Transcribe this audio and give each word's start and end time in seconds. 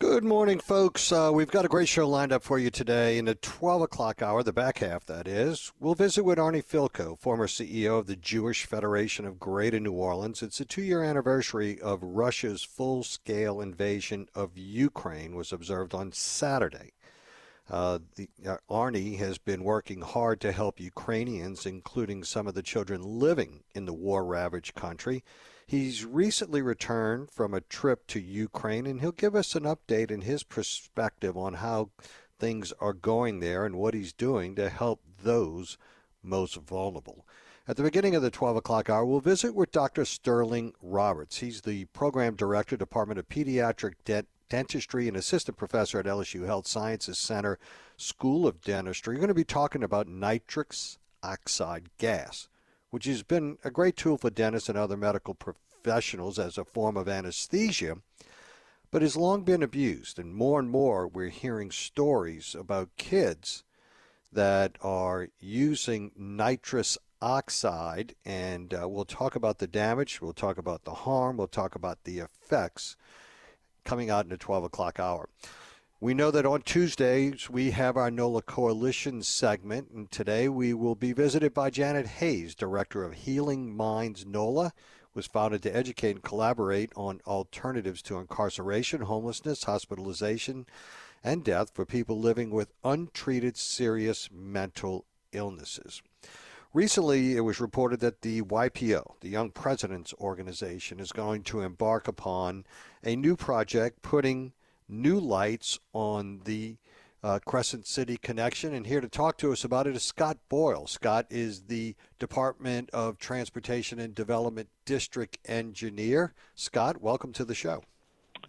Good 0.00 0.24
morning, 0.24 0.58
folks. 0.58 1.12
Uh, 1.12 1.30
we've 1.32 1.52
got 1.52 1.64
a 1.64 1.68
great 1.68 1.86
show 1.86 2.08
lined 2.08 2.32
up 2.32 2.42
for 2.42 2.58
you 2.58 2.68
today 2.68 3.16
in 3.16 3.26
the 3.26 3.36
12 3.36 3.82
o'clock 3.82 4.22
hour, 4.22 4.42
the 4.42 4.52
back 4.52 4.78
half, 4.78 5.06
that 5.06 5.28
is. 5.28 5.72
We'll 5.78 5.94
visit 5.94 6.24
with 6.24 6.36
Arnie 6.36 6.64
Fielkow, 6.64 7.16
former 7.16 7.46
CEO 7.46 8.00
of 8.00 8.08
the 8.08 8.16
Jewish 8.16 8.66
Federation 8.66 9.24
of 9.24 9.38
Greater 9.38 9.78
New 9.78 9.92
Orleans. 9.92 10.42
It's 10.42 10.58
a 10.58 10.64
two 10.64 10.82
year 10.82 11.04
anniversary 11.04 11.80
of 11.80 12.02
Russia's 12.02 12.64
full 12.64 13.04
scale 13.04 13.60
invasion 13.60 14.26
of 14.34 14.58
Ukraine, 14.58 15.36
was 15.36 15.52
observed 15.52 15.94
on 15.94 16.10
Saturday. 16.10 16.94
Uh, 17.70 18.00
the, 18.16 18.28
uh, 18.46 18.56
Arnie 18.68 19.18
has 19.18 19.38
been 19.38 19.62
working 19.62 20.00
hard 20.00 20.40
to 20.40 20.50
help 20.50 20.80
Ukrainians, 20.80 21.66
including 21.66 22.24
some 22.24 22.48
of 22.48 22.54
the 22.54 22.62
children 22.62 23.00
living 23.00 23.62
in 23.76 23.84
the 23.84 23.94
war 23.94 24.24
ravaged 24.24 24.74
country. 24.74 25.22
He's 25.66 26.04
recently 26.04 26.60
returned 26.60 27.30
from 27.30 27.54
a 27.54 27.60
trip 27.60 28.06
to 28.08 28.20
Ukraine, 28.20 28.86
and 28.86 29.00
he'll 29.00 29.12
give 29.12 29.34
us 29.34 29.54
an 29.54 29.64
update 29.64 30.10
in 30.10 30.20
his 30.20 30.42
perspective 30.42 31.36
on 31.36 31.54
how 31.54 31.90
things 32.38 32.72
are 32.80 32.92
going 32.92 33.40
there 33.40 33.64
and 33.64 33.76
what 33.76 33.94
he's 33.94 34.12
doing 34.12 34.54
to 34.56 34.68
help 34.68 35.00
those 35.22 35.78
most 36.22 36.56
vulnerable. 36.56 37.26
At 37.66 37.76
the 37.76 37.82
beginning 37.82 38.14
of 38.14 38.20
the 38.20 38.30
12 38.30 38.56
o'clock 38.56 38.90
hour, 38.90 39.06
we'll 39.06 39.20
visit 39.20 39.54
with 39.54 39.72
Dr. 39.72 40.04
Sterling 40.04 40.74
Roberts. 40.82 41.38
He's 41.38 41.62
the 41.62 41.86
Program 41.86 42.34
Director, 42.34 42.76
Department 42.76 43.18
of 43.18 43.30
Pediatric 43.30 43.94
Dentistry, 44.50 45.08
and 45.08 45.16
Assistant 45.16 45.56
Professor 45.56 45.98
at 45.98 46.04
LSU 46.04 46.44
Health 46.44 46.66
Sciences 46.66 47.18
Center 47.18 47.58
School 47.96 48.46
of 48.46 48.60
Dentistry. 48.60 49.14
We're 49.14 49.20
going 49.20 49.28
to 49.28 49.34
be 49.34 49.44
talking 49.44 49.82
about 49.82 50.08
nitrous 50.08 50.98
oxide 51.22 51.88
gas 51.96 52.48
which 52.94 53.06
has 53.06 53.24
been 53.24 53.58
a 53.64 53.72
great 53.72 53.96
tool 53.96 54.16
for 54.16 54.30
dentists 54.30 54.68
and 54.68 54.78
other 54.78 54.96
medical 54.96 55.34
professionals 55.34 56.38
as 56.38 56.56
a 56.56 56.64
form 56.64 56.96
of 56.96 57.08
anesthesia, 57.08 57.96
but 58.92 59.02
has 59.02 59.16
long 59.16 59.42
been 59.42 59.64
abused. 59.64 60.16
And 60.16 60.32
more 60.32 60.60
and 60.60 60.70
more, 60.70 61.08
we're 61.08 61.30
hearing 61.30 61.72
stories 61.72 62.54
about 62.56 62.96
kids 62.96 63.64
that 64.32 64.78
are 64.80 65.26
using 65.40 66.12
nitrous 66.16 66.96
oxide, 67.20 68.14
and 68.24 68.72
uh, 68.72 68.88
we'll 68.88 69.04
talk 69.04 69.34
about 69.34 69.58
the 69.58 69.66
damage, 69.66 70.22
we'll 70.22 70.32
talk 70.32 70.56
about 70.56 70.84
the 70.84 70.94
harm, 70.94 71.36
we'll 71.36 71.48
talk 71.48 71.74
about 71.74 72.04
the 72.04 72.20
effects 72.20 72.94
coming 73.84 74.08
out 74.08 74.24
in 74.24 74.30
the 74.30 74.36
12 74.36 74.62
o'clock 74.62 75.00
hour. 75.00 75.28
We 76.00 76.12
know 76.12 76.32
that 76.32 76.44
on 76.44 76.62
Tuesdays 76.62 77.48
we 77.48 77.70
have 77.70 77.96
our 77.96 78.10
NOLA 78.10 78.42
Coalition 78.42 79.22
segment, 79.22 79.90
and 79.90 80.10
today 80.10 80.48
we 80.48 80.74
will 80.74 80.96
be 80.96 81.12
visited 81.12 81.54
by 81.54 81.70
Janet 81.70 82.06
Hayes, 82.06 82.56
Director 82.56 83.04
of 83.04 83.14
Healing 83.14 83.74
Minds 83.74 84.26
NOLA, 84.26 84.72
was 85.14 85.26
founded 85.26 85.62
to 85.62 85.74
educate 85.74 86.10
and 86.10 86.22
collaborate 86.22 86.92
on 86.96 87.20
alternatives 87.26 88.02
to 88.02 88.18
incarceration, 88.18 89.02
homelessness, 89.02 89.64
hospitalization, 89.64 90.66
and 91.22 91.44
death 91.44 91.70
for 91.72 91.86
people 91.86 92.18
living 92.18 92.50
with 92.50 92.74
untreated 92.82 93.56
serious 93.56 94.28
mental 94.32 95.06
illnesses. 95.32 96.02
Recently, 96.74 97.36
it 97.36 97.42
was 97.42 97.60
reported 97.60 98.00
that 98.00 98.22
the 98.22 98.42
YPO, 98.42 99.20
the 99.20 99.28
Young 99.28 99.52
Presidents 99.52 100.12
Organization, 100.20 100.98
is 100.98 101.12
going 101.12 101.44
to 101.44 101.60
embark 101.60 102.08
upon 102.08 102.66
a 103.04 103.14
new 103.14 103.36
project 103.36 104.02
putting 104.02 104.52
new 104.88 105.18
lights 105.18 105.78
on 105.92 106.40
the 106.44 106.76
uh, 107.22 107.38
Crescent 107.46 107.86
City 107.86 108.18
connection. 108.18 108.74
And 108.74 108.86
here 108.86 109.00
to 109.00 109.08
talk 109.08 109.38
to 109.38 109.50
us 109.50 109.64
about 109.64 109.86
it 109.86 109.96
is 109.96 110.02
Scott 110.02 110.36
Boyle. 110.48 110.86
Scott 110.86 111.26
is 111.30 111.62
the 111.62 111.96
Department 112.18 112.90
of 112.90 113.18
Transportation 113.18 113.98
and 113.98 114.14
Development 114.14 114.68
District 114.84 115.38
Engineer. 115.46 116.34
Scott, 116.54 117.00
welcome 117.00 117.32
to 117.32 117.44
the 117.44 117.54
show. 117.54 117.82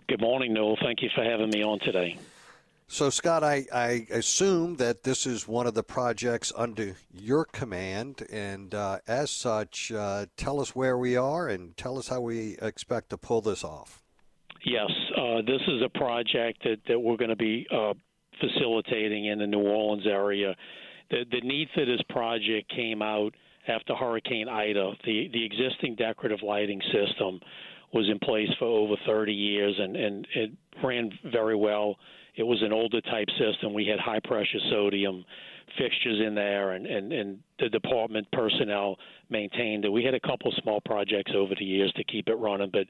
Good 0.08 0.22
morning, 0.22 0.54
Newell. 0.54 0.78
Thank 0.82 1.02
you 1.02 1.10
for 1.16 1.24
having 1.24 1.50
me 1.50 1.64
on 1.64 1.80
today. 1.80 2.18
So, 2.88 3.10
Scott, 3.10 3.44
I, 3.44 3.66
I 3.74 4.06
assume 4.12 4.76
that 4.76 5.02
this 5.02 5.26
is 5.26 5.48
one 5.48 5.66
of 5.66 5.74
the 5.74 5.82
projects 5.82 6.54
under 6.56 6.96
your 7.12 7.46
command, 7.46 8.28
and 8.32 8.76
uh, 8.76 9.00
as 9.08 9.32
such, 9.32 9.92
uh, 9.92 10.28
tell 10.38 10.62
us 10.62 10.76
where 10.76 10.96
we 10.96 11.18
are 11.18 11.48
and 11.48 11.76
tell 11.78 11.98
us 11.98 12.10
how 12.10 12.22
we 12.22 12.58
expect 12.62 13.10
to 13.10 13.18
pull 13.18 13.42
this 13.42 13.64
off. 13.64 14.05
Yes, 14.66 14.90
uh, 15.16 15.42
this 15.46 15.62
is 15.68 15.84
a 15.84 15.90
project 15.90 16.64
that, 16.64 16.78
that 16.88 17.00
we're 17.00 17.18
going 17.18 17.30
to 17.30 17.36
be 17.36 17.68
uh, 17.72 17.94
facilitating 18.42 19.28
in 19.28 19.38
the 19.38 19.46
New 19.46 19.62
Orleans 19.62 20.08
area. 20.08 20.56
The, 21.12 21.24
the 21.32 21.42
need 21.42 21.70
for 21.76 21.86
this 21.86 22.02
project 22.10 22.74
came 22.76 23.04
out 23.04 23.36
after 23.68 23.94
Hurricane 23.94 24.50
Ida. 24.50 24.94
The, 25.06 25.30
the 25.32 25.46
existing 25.46 25.96
decorative 25.96 26.40
lighting 26.42 26.82
system 26.92 27.40
was 27.94 28.10
in 28.10 28.18
place 28.18 28.50
for 28.58 28.66
over 28.66 28.96
30 29.06 29.32
years 29.32 29.76
and, 29.78 29.96
and 29.96 30.28
it 30.34 30.52
ran 30.84 31.12
very 31.32 31.56
well. 31.56 31.98
It 32.36 32.44
was 32.44 32.62
an 32.64 32.74
older 32.74 33.02
type 33.02 33.28
system. 33.38 33.72
We 33.72 33.86
had 33.86 34.00
high 34.00 34.20
pressure 34.20 34.60
sodium 34.72 35.24
fixtures 35.78 36.22
in 36.26 36.36
there, 36.36 36.72
and, 36.72 36.86
and, 36.86 37.12
and 37.14 37.40
the 37.60 37.70
department 37.70 38.28
personnel 38.32 38.98
maintained 39.30 39.86
it. 39.86 39.90
We 39.90 40.04
had 40.04 40.14
a 40.14 40.20
couple 40.20 40.54
small 40.62 40.82
projects 40.82 41.32
over 41.36 41.54
the 41.58 41.66
years 41.66 41.92
to 41.94 42.04
keep 42.04 42.28
it 42.28 42.36
running, 42.36 42.70
but 42.72 42.86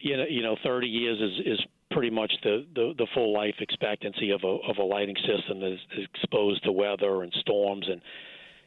you 0.00 0.16
know, 0.16 0.24
you 0.28 0.42
know, 0.42 0.56
30 0.62 0.86
years 0.86 1.20
is 1.20 1.46
is 1.46 1.66
pretty 1.90 2.10
much 2.10 2.32
the, 2.42 2.66
the, 2.74 2.94
the 2.98 3.06
full 3.14 3.32
life 3.32 3.54
expectancy 3.60 4.30
of 4.30 4.42
a 4.44 4.58
of 4.68 4.78
a 4.78 4.82
lighting 4.82 5.16
system 5.16 5.60
that 5.60 5.72
is, 5.72 6.08
exposed 6.14 6.62
to 6.64 6.72
weather 6.72 7.22
and 7.22 7.32
storms. 7.40 7.88
And 7.88 8.00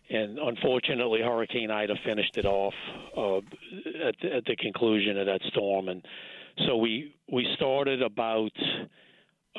and 0.10 0.40
unfortunately 0.40 1.22
Hurricane 1.22 1.72
Ida 1.72 1.96
finished 2.04 2.38
it 2.38 2.46
off 2.46 2.74
uh, 3.16 3.38
at, 4.08 4.16
the, 4.22 4.36
at 4.38 4.46
the 4.46 4.56
conclusion 4.56 5.18
of 5.18 5.28
that 5.28 5.42
storm. 5.50 5.90
And 5.90 6.04
so 6.66 6.78
we 6.78 7.16
we 7.32 7.48
started 7.56 8.02
about 8.02 8.52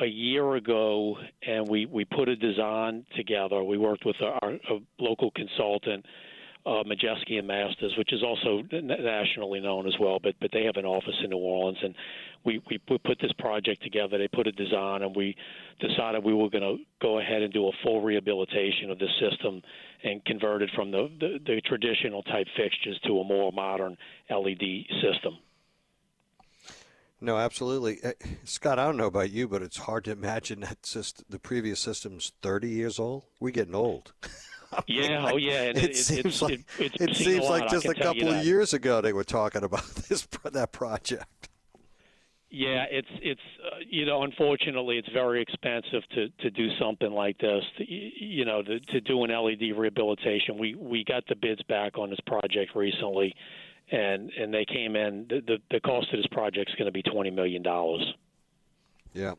a 0.00 0.06
year 0.06 0.54
ago 0.56 1.16
and 1.46 1.68
we 1.68 1.86
we 1.86 2.04
put 2.04 2.28
a 2.28 2.36
design 2.36 3.04
together. 3.16 3.62
We 3.62 3.78
worked 3.78 4.04
with 4.04 4.16
our, 4.20 4.52
a 4.52 4.78
local 4.98 5.30
consultant 5.32 6.04
uh, 6.66 6.82
Modjeski 6.84 7.38
and 7.38 7.46
Masters, 7.46 7.94
which 7.96 8.12
is 8.12 8.22
also 8.22 8.62
nationally 8.72 9.60
known 9.60 9.86
as 9.86 9.94
well, 9.98 10.18
but 10.22 10.34
but 10.40 10.50
they 10.52 10.64
have 10.64 10.76
an 10.76 10.84
office 10.84 11.14
in 11.24 11.30
New 11.30 11.38
Orleans, 11.38 11.78
and 11.82 11.94
we 12.44 12.62
we 12.68 12.78
put 12.78 13.18
this 13.20 13.32
project 13.38 13.82
together. 13.82 14.18
They 14.18 14.28
put 14.28 14.46
a 14.46 14.52
design, 14.52 15.02
and 15.02 15.16
we 15.16 15.36
decided 15.80 16.22
we 16.22 16.34
were 16.34 16.50
going 16.50 16.62
to 16.62 16.76
go 17.00 17.18
ahead 17.18 17.42
and 17.42 17.52
do 17.52 17.68
a 17.68 17.72
full 17.82 18.02
rehabilitation 18.02 18.90
of 18.90 18.98
the 18.98 19.08
system 19.20 19.62
and 20.04 20.24
convert 20.24 20.62
it 20.62 20.70
from 20.74 20.90
the, 20.90 21.08
the 21.18 21.38
the 21.46 21.60
traditional 21.62 22.22
type 22.24 22.46
fixtures 22.56 23.00
to 23.06 23.20
a 23.20 23.24
more 23.24 23.52
modern 23.52 23.96
LED 24.30 24.84
system. 25.02 25.38
No, 27.22 27.36
absolutely, 27.36 27.98
uh, 28.02 28.12
Scott. 28.44 28.78
I 28.78 28.84
don't 28.84 28.96
know 28.96 29.06
about 29.06 29.30
you, 29.30 29.46
but 29.46 29.62
it's 29.62 29.76
hard 29.76 30.04
to 30.04 30.12
imagine 30.12 30.60
that 30.60 30.86
system, 30.86 31.26
the 31.28 31.38
previous 31.38 31.78
system's 31.80 32.32
30 32.40 32.68
years 32.68 32.98
old. 32.98 33.24
We're 33.38 33.50
getting 33.50 33.74
old. 33.74 34.12
yeah, 34.86 35.30
oh 35.32 35.36
yeah. 35.36 35.62
it, 35.62 35.76
it, 35.76 35.96
seems 35.96 36.42
like 36.42 36.60
it, 36.78 36.92
it 37.00 37.16
seems 37.16 37.44
like 37.44 37.68
just 37.68 37.86
a 37.86 37.94
couple 37.94 38.28
of 38.28 38.44
years 38.44 38.72
ago 38.72 39.00
they 39.00 39.12
were 39.12 39.24
talking 39.24 39.64
about 39.64 39.84
this 40.08 40.26
that 40.52 40.72
project. 40.72 41.48
Yeah, 42.52 42.84
it's 42.90 43.08
it's 43.22 43.40
uh, 43.64 43.76
you 43.88 44.04
know 44.06 44.22
unfortunately 44.24 44.98
it's 44.98 45.08
very 45.12 45.40
expensive 45.40 46.02
to 46.14 46.28
to 46.40 46.50
do 46.50 46.68
something 46.80 47.12
like 47.12 47.38
this. 47.38 47.62
To, 47.78 47.84
you 47.88 48.44
know 48.44 48.62
to, 48.62 48.80
to 48.80 49.00
do 49.00 49.22
an 49.24 49.30
LED 49.30 49.76
rehabilitation. 49.76 50.58
We 50.58 50.74
we 50.74 51.04
got 51.04 51.24
the 51.28 51.36
bids 51.36 51.62
back 51.64 51.96
on 51.96 52.10
this 52.10 52.18
project 52.26 52.74
recently, 52.74 53.34
and 53.92 54.30
and 54.30 54.52
they 54.52 54.64
came 54.64 54.96
in. 54.96 55.26
The 55.28 55.40
the, 55.46 55.58
the 55.70 55.80
cost 55.80 56.12
of 56.12 56.18
this 56.18 56.26
project 56.32 56.70
is 56.70 56.76
going 56.76 56.86
to 56.86 56.92
be 56.92 57.02
twenty 57.02 57.30
million 57.30 57.62
dollars. 57.62 58.02
Yeah. 59.12 59.34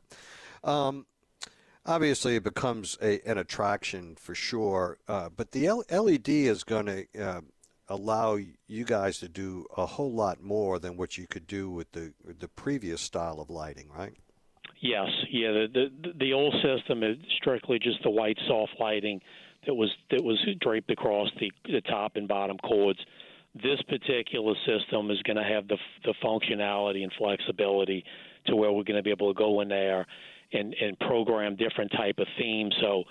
Um, 0.63 1.05
obviously 1.85 2.35
it 2.35 2.43
becomes 2.43 2.97
a, 3.01 3.19
an 3.29 3.37
attraction 3.37 4.15
for 4.15 4.35
sure. 4.35 4.97
Uh, 5.07 5.29
but 5.35 5.51
the 5.51 5.67
L- 5.67 5.83
LED 5.89 6.29
is 6.29 6.63
going 6.63 6.85
to 6.85 7.05
uh, 7.19 7.41
allow 7.87 8.37
you 8.67 8.85
guys 8.85 9.19
to 9.19 9.27
do 9.27 9.65
a 9.77 9.85
whole 9.85 10.13
lot 10.13 10.41
more 10.41 10.79
than 10.79 10.97
what 10.97 11.17
you 11.17 11.27
could 11.27 11.47
do 11.47 11.69
with 11.69 11.91
the 11.91 12.13
the 12.39 12.47
previous 12.47 13.01
style 13.01 13.39
of 13.39 13.49
lighting, 13.49 13.89
right? 13.95 14.13
Yes, 14.79 15.09
yeah. 15.29 15.51
The 15.51 15.87
the, 16.01 16.13
the 16.19 16.33
old 16.33 16.55
system 16.61 17.03
is 17.03 17.17
strictly 17.37 17.79
just 17.79 18.01
the 18.03 18.09
white 18.09 18.37
soft 18.47 18.73
lighting 18.79 19.21
that 19.67 19.73
was 19.73 19.89
that 20.09 20.23
was 20.23 20.39
draped 20.59 20.89
across 20.91 21.29
the 21.39 21.51
the 21.65 21.81
top 21.81 22.15
and 22.15 22.27
bottom 22.27 22.57
chords. 22.57 22.99
This 23.53 23.81
particular 23.89 24.53
system 24.65 25.11
is 25.11 25.21
going 25.23 25.37
to 25.37 25.43
have 25.43 25.67
the 25.67 25.77
the 26.05 26.13
functionality 26.23 27.03
and 27.03 27.11
flexibility 27.17 28.05
to 28.47 28.55
where 28.55 28.71
we're 28.71 28.83
going 28.83 28.97
to 28.97 29.03
be 29.03 29.11
able 29.11 29.33
to 29.33 29.37
go 29.37 29.61
in 29.61 29.67
there 29.67 30.07
and 30.53 30.73
and 30.81 30.97
program 30.99 31.55
different 31.55 31.91
type 31.91 32.15
of 32.17 32.27
themes. 32.37 32.75
So, 32.81 33.03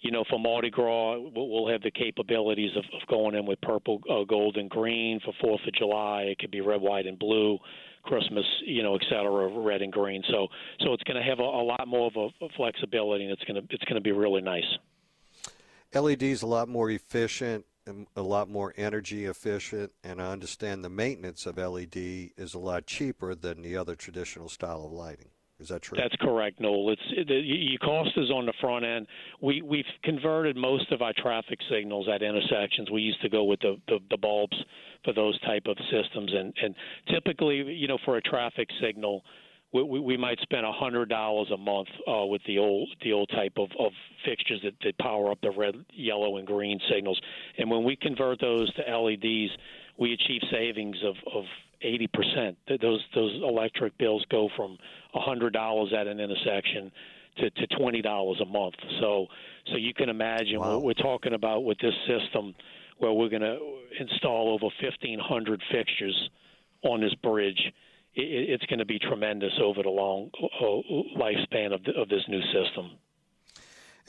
you 0.00 0.10
know, 0.10 0.24
for 0.30 0.38
Mardi 0.38 0.70
Gras, 0.70 1.18
we'll 1.34 1.68
have 1.68 1.82
the 1.82 1.90
capabilities 1.90 2.70
of, 2.76 2.84
of 2.94 3.06
going 3.08 3.34
in 3.34 3.46
with 3.46 3.60
purple, 3.60 4.00
uh, 4.10 4.24
gold, 4.24 4.56
and 4.56 4.70
green. 4.70 5.20
For 5.24 5.32
Fourth 5.40 5.60
of 5.66 5.74
July, 5.74 6.22
it 6.22 6.38
could 6.38 6.50
be 6.50 6.60
red, 6.60 6.80
white, 6.80 7.06
and 7.06 7.18
blue. 7.18 7.58
Christmas, 8.04 8.44
you 8.64 8.82
know, 8.82 8.94
et 8.94 9.02
cetera, 9.10 9.48
red 9.48 9.82
and 9.82 9.92
green. 9.92 10.22
So, 10.30 10.46
so 10.80 10.94
it's 10.94 11.02
going 11.02 11.22
to 11.22 11.28
have 11.28 11.40
a, 11.40 11.42
a 11.42 11.64
lot 11.64 11.86
more 11.86 12.06
of 12.06 12.16
a, 12.16 12.44
a 12.44 12.48
flexibility, 12.56 13.24
and 13.24 13.32
it's 13.32 13.44
going 13.44 13.60
to 13.60 13.74
it's 13.74 13.84
going 13.84 13.96
to 13.96 14.00
be 14.00 14.12
really 14.12 14.40
nice. 14.40 14.64
LEDs 15.94 16.42
a 16.42 16.46
lot 16.46 16.68
more 16.68 16.90
efficient, 16.90 17.66
a 18.16 18.22
lot 18.22 18.48
more 18.48 18.74
energy 18.76 19.24
efficient, 19.24 19.92
and 20.04 20.20
I 20.20 20.30
understand 20.30 20.84
the 20.84 20.90
maintenance 20.90 21.46
of 21.46 21.56
LED 21.56 21.96
is 22.36 22.54
a 22.54 22.58
lot 22.58 22.86
cheaper 22.86 23.34
than 23.34 23.62
the 23.62 23.76
other 23.76 23.94
traditional 23.94 24.48
style 24.48 24.84
of 24.84 24.92
lighting. 24.92 25.30
Is 25.60 25.68
that 25.70 25.82
true? 25.82 25.98
That's 25.98 26.14
correct, 26.16 26.60
Newell. 26.60 26.90
It's 26.90 27.28
the 27.28 27.78
cost 27.82 28.10
is 28.16 28.30
on 28.30 28.46
the 28.46 28.52
front 28.60 28.84
end. 28.84 29.08
We 29.40 29.60
we've 29.62 29.84
converted 30.04 30.56
most 30.56 30.92
of 30.92 31.02
our 31.02 31.12
traffic 31.16 31.58
signals 31.68 32.08
at 32.08 32.22
intersections. 32.22 32.90
We 32.92 33.02
used 33.02 33.20
to 33.22 33.28
go 33.28 33.42
with 33.44 33.60
the 33.60 33.76
the, 33.88 33.98
the 34.10 34.16
bulbs 34.16 34.56
for 35.04 35.12
those 35.12 35.38
type 35.40 35.64
of 35.66 35.76
systems, 35.90 36.32
and 36.32 36.54
and 36.62 36.74
typically, 37.08 37.56
you 37.74 37.88
know, 37.88 37.98
for 38.04 38.16
a 38.16 38.22
traffic 38.22 38.68
signal. 38.80 39.24
We, 39.70 39.82
we 39.82 40.16
might 40.16 40.40
spend 40.40 40.64
a 40.64 40.72
hundred 40.72 41.10
dollars 41.10 41.50
a 41.52 41.58
month 41.58 41.88
uh, 42.10 42.24
with 42.24 42.40
the 42.46 42.56
old 42.56 42.88
the 43.02 43.12
old 43.12 43.28
type 43.28 43.52
of, 43.58 43.68
of 43.78 43.92
fixtures 44.24 44.62
that, 44.64 44.72
that 44.82 44.96
power 44.96 45.30
up 45.30 45.42
the 45.42 45.50
red, 45.50 45.74
yellow, 45.92 46.38
and 46.38 46.46
green 46.46 46.80
signals. 46.90 47.20
And 47.58 47.70
when 47.70 47.84
we 47.84 47.94
convert 47.94 48.40
those 48.40 48.72
to 48.76 48.82
LEDs, 48.82 49.52
we 49.98 50.14
achieve 50.14 50.40
savings 50.50 50.96
of, 51.04 51.16
of 51.34 51.44
80%. 51.84 52.56
Those 52.80 53.04
those 53.14 53.40
electric 53.42 53.96
bills 53.98 54.24
go 54.30 54.48
from 54.56 54.78
$100 55.14 55.92
at 55.92 56.06
an 56.06 56.20
intersection 56.20 56.90
to, 57.38 57.50
to 57.50 57.66
$20 57.68 58.42
a 58.42 58.44
month. 58.46 58.74
So 59.00 59.26
so 59.66 59.76
you 59.76 59.94
can 59.94 60.08
imagine 60.08 60.60
wow. 60.60 60.74
what 60.74 60.82
we're 60.82 61.02
talking 61.02 61.34
about 61.34 61.64
with 61.64 61.78
this 61.78 61.94
system 62.06 62.54
where 62.98 63.12
we're 63.12 63.28
going 63.28 63.42
to 63.42 63.58
install 64.00 64.52
over 64.54 64.66
1500 64.82 65.62
fixtures 65.70 66.30
on 66.82 67.00
this 67.00 67.14
bridge. 67.14 67.60
It, 68.14 68.50
it's 68.50 68.66
going 68.66 68.80
to 68.80 68.84
be 68.84 68.98
tremendous 68.98 69.52
over 69.62 69.82
the 69.82 69.88
long 69.88 70.30
uh, 70.42 71.18
lifespan 71.18 71.72
of, 71.72 71.84
the, 71.84 71.92
of 71.92 72.08
this 72.08 72.22
new 72.28 72.42
system. 72.52 72.90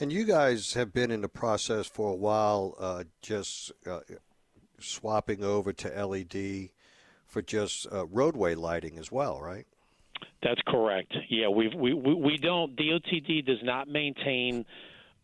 And 0.00 0.10
you 0.10 0.24
guys 0.24 0.72
have 0.74 0.92
been 0.92 1.10
in 1.10 1.20
the 1.20 1.28
process 1.28 1.86
for 1.86 2.12
a 2.12 2.16
while, 2.16 2.74
uh, 2.80 3.04
just 3.20 3.70
uh, 3.86 4.00
swapping 4.78 5.44
over 5.44 5.72
to 5.74 6.06
LED 6.06 6.70
for 7.30 7.42
just 7.42 7.86
uh, 7.92 8.06
roadway 8.06 8.54
lighting 8.54 8.98
as 8.98 9.10
well, 9.10 9.40
right? 9.40 9.66
That's 10.42 10.60
correct. 10.66 11.14
Yeah, 11.28 11.48
we've, 11.48 11.74
we 11.74 11.94
we 11.94 12.38
don't 12.38 12.76
DOTD 12.76 13.46
does 13.46 13.62
not 13.62 13.88
maintain 13.88 14.64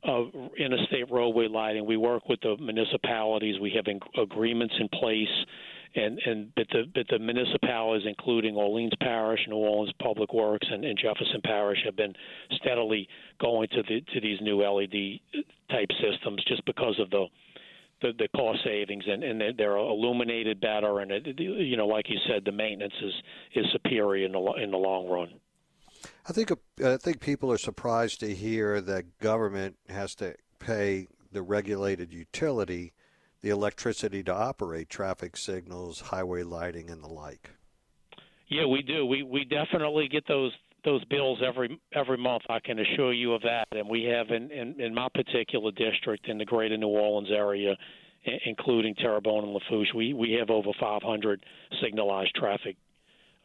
uh, 0.06 0.25
interstate 0.58 1.11
roadway 1.11 1.49
lighting. 1.49 1.87
We 1.87 1.97
work 1.97 2.29
with 2.29 2.41
the 2.41 2.56
municipalities. 2.58 3.58
We 3.61 3.73
have 3.76 3.87
in, 3.87 4.00
agreements 4.20 4.75
in 4.79 4.88
place, 4.88 5.47
and 5.94 6.19
and 6.25 6.55
but 6.55 6.67
the 6.70 6.85
but 6.94 7.06
the 7.08 7.19
municipalities, 7.19 8.06
including 8.06 8.56
Orleans 8.56 8.93
Parish, 9.00 9.41
New 9.49 9.56
Orleans 9.56 9.93
Public 10.00 10.32
Works, 10.35 10.67
and, 10.70 10.85
and 10.85 10.99
Jefferson 10.99 11.41
Parish, 11.44 11.79
have 11.85 11.97
been 11.97 12.14
steadily 12.56 13.09
going 13.41 13.69
to 13.69 13.82
the 13.82 14.02
to 14.12 14.20
these 14.20 14.41
new 14.43 14.62
LED 14.62 15.20
type 15.70 15.88
systems 16.00 16.44
just 16.44 16.64
because 16.67 16.99
of 17.00 17.11
the 17.11 17.26
the, 18.03 18.13
the 18.19 18.29
cost 18.37 18.61
savings 18.65 19.05
and, 19.07 19.25
and 19.25 19.59
they're 19.59 19.76
illuminated 19.76 20.61
better 20.61 21.00
and 21.00 21.11
it, 21.11 21.38
you 21.38 21.76
know 21.76 21.87
like 21.87 22.09
you 22.09 22.19
said 22.29 22.45
the 22.45 22.53
maintenance 22.53 22.95
is 23.03 23.12
is 23.55 23.67
superior 23.73 24.26
in 24.26 24.33
the 24.33 24.53
in 24.62 24.71
the 24.71 24.76
long 24.76 25.09
run. 25.09 25.29
I 26.29 26.33
think 26.33 26.50
uh, 26.50 26.57
I 26.85 26.97
think 26.97 27.21
people 27.21 27.50
are 27.53 27.59
surprised 27.59 28.21
to 28.21 28.35
hear 28.35 28.81
that 28.81 29.19
government 29.19 29.76
has 29.88 30.15
to 30.17 30.35
pay 30.59 31.09
the 31.33 31.43
regulated 31.43 32.12
utility 32.12 32.93
the 33.47 33.53
electricity 33.53 34.25
to 34.25 34.35
operate 34.35 34.88
traffic 34.88 35.37
signals, 35.37 36.00
highway 36.00 36.43
lighting, 36.43 36.91
and 36.91 37.00
the 37.00 37.07
like. 37.07 37.50
Yeah, 38.49 38.67
we 38.67 38.83
do. 38.83 39.07
We 39.07 39.23
we 39.23 39.45
definitely 39.45 40.09
get 40.09 40.26
those 40.26 40.53
those 40.87 41.05
bills 41.07 41.40
every 41.47 41.78
every 41.93 42.16
month. 42.16 42.45
I 42.49 42.61
can 42.61 42.78
assure 42.78 43.12
you 43.12 43.35
of 43.35 43.43
that. 43.43 43.66
And 43.73 43.87
we 43.90 44.05
have 44.05 44.31
in 44.31 44.50
in, 44.50 44.81
in 44.81 44.95
my 44.95 45.09
particular 45.12 45.73
district 45.73 46.28
in 46.28 46.38
the 46.38 46.47
Greater 46.47 46.78
New 46.78 46.88
Orleans 46.88 47.28
area, 47.31 47.76
including 48.47 48.95
Terrebonne 48.95 49.45
and 49.45 49.52
Lafourche, 49.52 49.93
we 49.95 50.14
we 50.14 50.33
have 50.33 50.49
over 50.49 50.71
500 50.81 51.45
signalized 51.83 52.35
traffic 52.37 52.76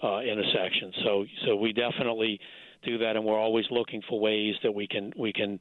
uh, 0.01 0.19
intersections. 0.19 0.95
So 1.03 1.25
so 1.45 1.55
we 1.57 1.73
definitely 1.73 2.39
do 2.83 2.99
that, 2.99 3.15
and 3.15 3.25
we're 3.25 3.39
always 3.39 3.65
looking 3.71 4.01
for 4.07 4.19
ways 4.19 4.55
that 4.63 4.73
we 4.73 4.87
can 4.87 5.11
we 5.17 5.33
can. 5.33 5.59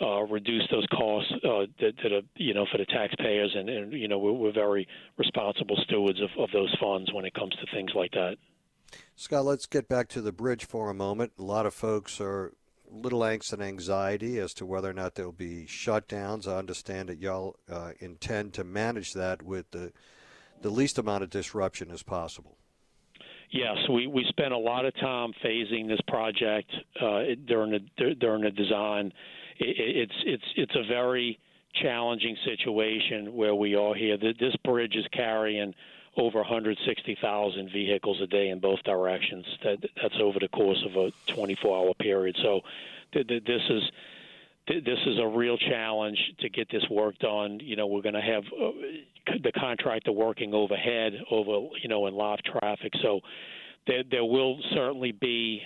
Uh, 0.00 0.22
reduce 0.26 0.62
those 0.70 0.86
costs 0.92 1.28
uh, 1.42 1.66
that, 1.80 1.92
that 2.04 2.12
are, 2.12 2.20
you 2.36 2.54
know, 2.54 2.64
for 2.70 2.78
the 2.78 2.84
taxpayers, 2.84 3.50
and, 3.56 3.68
and 3.68 3.92
you 3.92 4.06
know, 4.06 4.16
we're, 4.16 4.30
we're 4.30 4.52
very 4.52 4.86
responsible 5.16 5.76
stewards 5.82 6.20
of, 6.20 6.30
of 6.38 6.48
those 6.52 6.72
funds 6.80 7.12
when 7.12 7.24
it 7.24 7.34
comes 7.34 7.52
to 7.56 7.66
things 7.74 7.90
like 7.96 8.12
that. 8.12 8.36
Scott, 9.16 9.44
let's 9.44 9.66
get 9.66 9.88
back 9.88 10.08
to 10.08 10.20
the 10.20 10.32
bridge 10.32 10.64
for 10.64 10.90
a 10.90 10.94
moment. 10.94 11.32
A 11.38 11.42
lot 11.42 11.66
of 11.66 11.74
folks 11.74 12.20
are 12.20 12.52
a 12.90 12.96
little 12.96 13.20
angst 13.20 13.52
and 13.52 13.62
anxiety 13.62 14.38
as 14.38 14.54
to 14.54 14.66
whether 14.66 14.88
or 14.88 14.94
not 14.94 15.14
there'll 15.14 15.32
be 15.32 15.66
shutdowns. 15.66 16.46
I 16.46 16.56
understand 16.56 17.08
that 17.08 17.18
y'all 17.18 17.56
uh, 17.70 17.92
intend 18.00 18.54
to 18.54 18.64
manage 18.64 19.12
that 19.14 19.42
with 19.42 19.70
the 19.70 19.92
the 20.60 20.70
least 20.70 20.98
amount 20.98 21.22
of 21.22 21.30
disruption 21.30 21.90
as 21.90 22.02
possible. 22.02 22.56
Yes, 23.50 23.76
we, 23.88 24.06
we 24.06 24.26
spent 24.28 24.52
a 24.52 24.58
lot 24.58 24.84
of 24.84 24.94
time 24.96 25.32
phasing 25.44 25.88
this 25.88 26.00
project 26.06 26.70
uh, 27.00 27.20
during 27.46 27.70
the 27.70 28.14
during 28.16 28.42
the 28.42 28.50
design. 28.50 29.12
It, 29.58 29.76
it's 29.78 30.12
it's 30.26 30.44
it's 30.56 30.74
a 30.74 30.86
very 30.86 31.38
challenging 31.82 32.36
situation 32.44 33.34
where 33.34 33.54
we 33.54 33.74
are 33.74 33.94
here. 33.94 34.18
This 34.18 34.54
bridge 34.64 34.96
is 34.96 35.06
carrying 35.12 35.74
over 36.18 36.38
160,000 36.38 37.70
vehicles 37.70 38.20
a 38.20 38.26
day 38.26 38.48
in 38.48 38.58
both 38.58 38.82
directions. 38.82 39.46
That 39.62 39.78
that's 40.02 40.16
over 40.20 40.38
the 40.40 40.48
course 40.48 40.84
of 40.84 40.96
a 40.96 41.12
24-hour 41.32 41.94
period. 41.94 42.36
So 42.42 42.60
th- 43.12 43.26
th- 43.26 43.44
this 43.44 43.62
is 43.70 43.82
this 44.66 44.98
is 45.06 45.18
a 45.18 45.26
real 45.26 45.56
challenge 45.56 46.18
to 46.40 46.50
get 46.50 46.68
this 46.70 46.84
work 46.90 47.18
done. 47.20 47.60
You 47.62 47.76
know, 47.76 47.86
we're 47.86 48.02
going 48.02 48.14
to 48.14 48.20
have 48.20 48.44
uh, 48.44 48.70
the 49.42 49.52
contractor 49.52 50.12
working 50.12 50.52
overhead 50.52 51.14
over 51.30 51.68
you 51.82 51.88
know 51.88 52.06
in 52.06 52.14
live 52.14 52.40
traffic. 52.42 52.92
So 53.00 53.20
there 53.86 54.02
there 54.10 54.24
will 54.24 54.58
certainly 54.74 55.12
be 55.12 55.62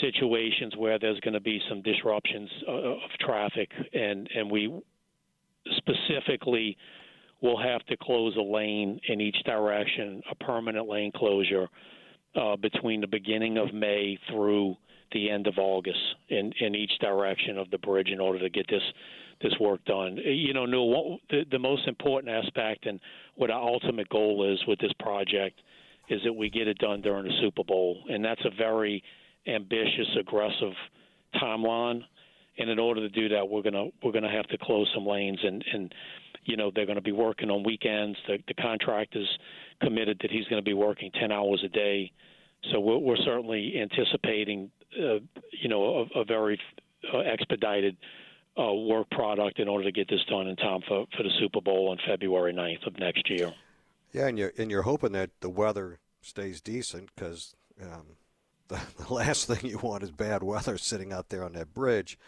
situations 0.00 0.76
where 0.76 0.98
there's 0.98 1.20
going 1.20 1.34
to 1.34 1.40
be 1.40 1.60
some 1.68 1.82
disruptions 1.82 2.50
uh, 2.66 2.72
of 2.72 3.10
traffic, 3.20 3.70
and 3.92 4.28
and 4.34 4.50
we 4.50 4.82
specifically 5.76 6.76
will 7.44 7.62
have 7.62 7.84
to 7.84 7.96
close 7.98 8.34
a 8.36 8.42
lane 8.42 8.98
in 9.08 9.20
each 9.20 9.36
direction, 9.44 10.22
a 10.30 10.34
permanent 10.36 10.88
lane 10.88 11.12
closure 11.14 11.68
uh, 12.34 12.56
between 12.56 13.02
the 13.02 13.06
beginning 13.06 13.58
of 13.58 13.74
May 13.74 14.18
through 14.30 14.74
the 15.12 15.30
end 15.30 15.46
of 15.46 15.58
August 15.58 15.98
in 16.30 16.52
in 16.60 16.74
each 16.74 16.98
direction 17.00 17.58
of 17.58 17.70
the 17.70 17.78
bridge 17.78 18.08
in 18.08 18.18
order 18.18 18.38
to 18.38 18.48
get 18.48 18.66
this 18.68 18.82
this 19.42 19.52
work 19.60 19.84
done. 19.84 20.16
You 20.16 20.54
know, 20.54 20.64
no, 20.64 21.18
the, 21.28 21.44
the 21.50 21.58
most 21.58 21.86
important 21.86 22.32
aspect 22.32 22.86
and 22.86 22.98
what 23.34 23.50
our 23.50 23.62
ultimate 23.62 24.08
goal 24.08 24.50
is 24.50 24.58
with 24.66 24.78
this 24.78 24.92
project 24.98 25.60
is 26.08 26.20
that 26.24 26.32
we 26.32 26.48
get 26.48 26.66
it 26.66 26.78
done 26.78 27.02
during 27.02 27.24
the 27.24 27.32
Super 27.42 27.62
Bowl, 27.62 28.02
and 28.08 28.24
that's 28.24 28.44
a 28.46 28.56
very 28.56 29.02
ambitious, 29.46 30.08
aggressive 30.18 30.72
timeline. 31.36 32.00
And 32.56 32.70
in 32.70 32.78
order 32.78 33.00
to 33.00 33.08
do 33.08 33.28
that, 33.30 33.46
we're 33.46 33.62
gonna 33.62 33.88
we're 34.02 34.12
gonna 34.12 34.32
have 34.32 34.46
to 34.46 34.58
close 34.58 34.90
some 34.94 35.06
lanes, 35.06 35.40
and 35.42 35.62
and 35.74 35.94
you 36.44 36.56
know 36.56 36.70
they're 36.74 36.86
going 36.86 36.96
to 36.96 37.02
be 37.02 37.12
working 37.12 37.50
on 37.50 37.62
weekends. 37.62 38.18
The, 38.26 38.38
the 38.46 38.54
contractor's 38.54 39.38
committed 39.80 40.18
that 40.22 40.30
he's 40.30 40.46
going 40.46 40.62
to 40.62 40.64
be 40.64 40.74
working 40.74 41.10
10 41.20 41.32
hours 41.32 41.62
a 41.64 41.68
day. 41.68 42.12
So 42.72 42.80
we're, 42.80 42.98
we're 42.98 43.16
certainly 43.16 43.74
anticipating, 43.80 44.70
uh, 44.98 45.18
you 45.62 45.68
know, 45.68 46.06
a, 46.14 46.20
a 46.20 46.24
very 46.24 46.58
uh, 47.12 47.18
expedited 47.18 47.96
uh, 48.58 48.72
work 48.72 49.10
product 49.10 49.58
in 49.58 49.68
order 49.68 49.84
to 49.84 49.92
get 49.92 50.08
this 50.08 50.24
done 50.28 50.46
in 50.46 50.56
time 50.56 50.80
for, 50.86 51.06
for 51.16 51.22
the 51.22 51.30
Super 51.40 51.60
Bowl 51.60 51.88
on 51.88 51.98
February 52.06 52.52
9th 52.52 52.86
of 52.86 52.98
next 52.98 53.28
year. 53.28 53.52
Yeah, 54.12 54.28
and 54.28 54.38
you're 54.38 54.52
and 54.56 54.70
you're 54.70 54.82
hoping 54.82 55.12
that 55.12 55.30
the 55.40 55.50
weather 55.50 55.98
stays 56.22 56.60
decent 56.60 57.10
because 57.14 57.56
um, 57.82 58.16
the, 58.68 58.80
the 58.96 59.12
last 59.12 59.46
thing 59.46 59.68
you 59.68 59.78
want 59.78 60.02
is 60.02 60.10
bad 60.10 60.42
weather 60.42 60.78
sitting 60.78 61.12
out 61.12 61.28
there 61.28 61.44
on 61.44 61.52
that 61.54 61.74
bridge. 61.74 62.18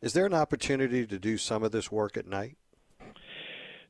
Is 0.00 0.12
there 0.12 0.26
an 0.26 0.34
opportunity 0.34 1.06
to 1.06 1.18
do 1.18 1.38
some 1.38 1.62
of 1.62 1.72
this 1.72 1.90
work 1.90 2.16
at 2.16 2.26
night? 2.26 2.56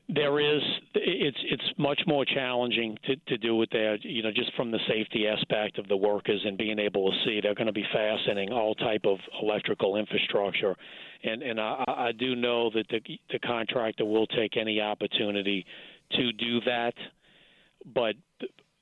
There 0.07 0.39
is. 0.39 0.61
It's 0.93 1.37
it's 1.43 1.63
much 1.79 1.99
more 2.05 2.25
challenging 2.25 2.95
to, 3.05 3.15
to 3.15 3.37
do 3.37 3.59
it 3.63 3.69
there. 3.71 3.95
You 3.95 4.21
know, 4.21 4.31
just 4.31 4.53
from 4.55 4.69
the 4.69 4.79
safety 4.87 5.27
aspect 5.27 5.79
of 5.79 5.87
the 5.87 5.97
workers 5.97 6.41
and 6.45 6.57
being 6.57 6.77
able 6.77 7.09
to 7.09 7.17
see, 7.25 7.39
they're 7.41 7.55
going 7.55 7.67
to 7.67 7.73
be 7.73 7.85
fastening 7.91 8.51
all 8.51 8.75
type 8.75 9.01
of 9.05 9.17
electrical 9.41 9.95
infrastructure, 9.95 10.75
and 11.23 11.41
and 11.41 11.59
I, 11.59 11.83
I 11.87 12.11
do 12.11 12.35
know 12.35 12.69
that 12.75 12.85
the 12.89 13.01
the 13.31 13.39
contractor 13.39 14.05
will 14.05 14.27
take 14.27 14.57
any 14.57 14.79
opportunity 14.79 15.65
to 16.11 16.31
do 16.33 16.61
that, 16.61 16.93
but 17.93 18.15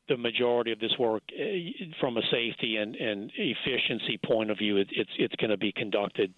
the 0.10 0.18
majority 0.18 0.74
of 0.74 0.80
this 0.80 0.94
work, 1.00 1.24
eh, 1.38 1.70
from 2.01 2.18
a 2.18 2.22
safety 2.32 2.77
and, 2.77 2.96
and 2.96 3.32
efficiency 3.38 4.20
point 4.25 4.51
of 4.51 4.58
view, 4.58 4.75
it, 4.77 4.88
it's 4.92 5.12
it's 5.18 5.36
going 5.36 5.51
to 5.51 5.58
be 5.58 5.72
conducted 5.72 6.34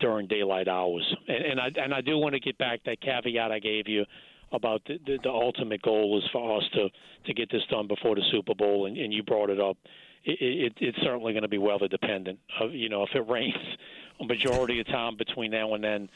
during 0.00 0.26
daylight 0.26 0.68
hours. 0.68 1.14
And, 1.28 1.44
and 1.44 1.60
I 1.60 1.70
and 1.76 1.94
I 1.94 2.00
do 2.00 2.18
want 2.18 2.34
to 2.34 2.40
get 2.40 2.58
back 2.58 2.80
that 2.84 3.00
caveat 3.00 3.52
I 3.52 3.58
gave 3.58 3.88
you 3.88 4.04
about 4.52 4.82
the, 4.86 4.98
the, 5.06 5.18
the 5.22 5.30
ultimate 5.30 5.82
goal 5.82 6.18
is 6.18 6.28
for 6.32 6.58
us 6.58 6.64
to 6.74 6.88
to 7.26 7.34
get 7.34 7.50
this 7.50 7.62
done 7.70 7.86
before 7.86 8.14
the 8.14 8.22
Super 8.30 8.54
Bowl, 8.54 8.86
and, 8.86 8.96
and 8.96 9.12
you 9.12 9.22
brought 9.22 9.50
it 9.50 9.60
up. 9.60 9.76
It, 10.24 10.38
it, 10.40 10.72
it's 10.80 10.98
certainly 11.02 11.32
going 11.32 11.42
to 11.42 11.48
be 11.48 11.58
weather 11.58 11.88
dependent. 11.88 12.40
Uh, 12.60 12.66
you 12.66 12.88
know, 12.88 13.02
if 13.04 13.10
it 13.14 13.20
rains 13.28 13.54
a 14.20 14.24
majority 14.24 14.80
of 14.80 14.86
time 14.86 15.16
between 15.16 15.50
now 15.50 15.74
and 15.74 15.82
then, 15.82 16.10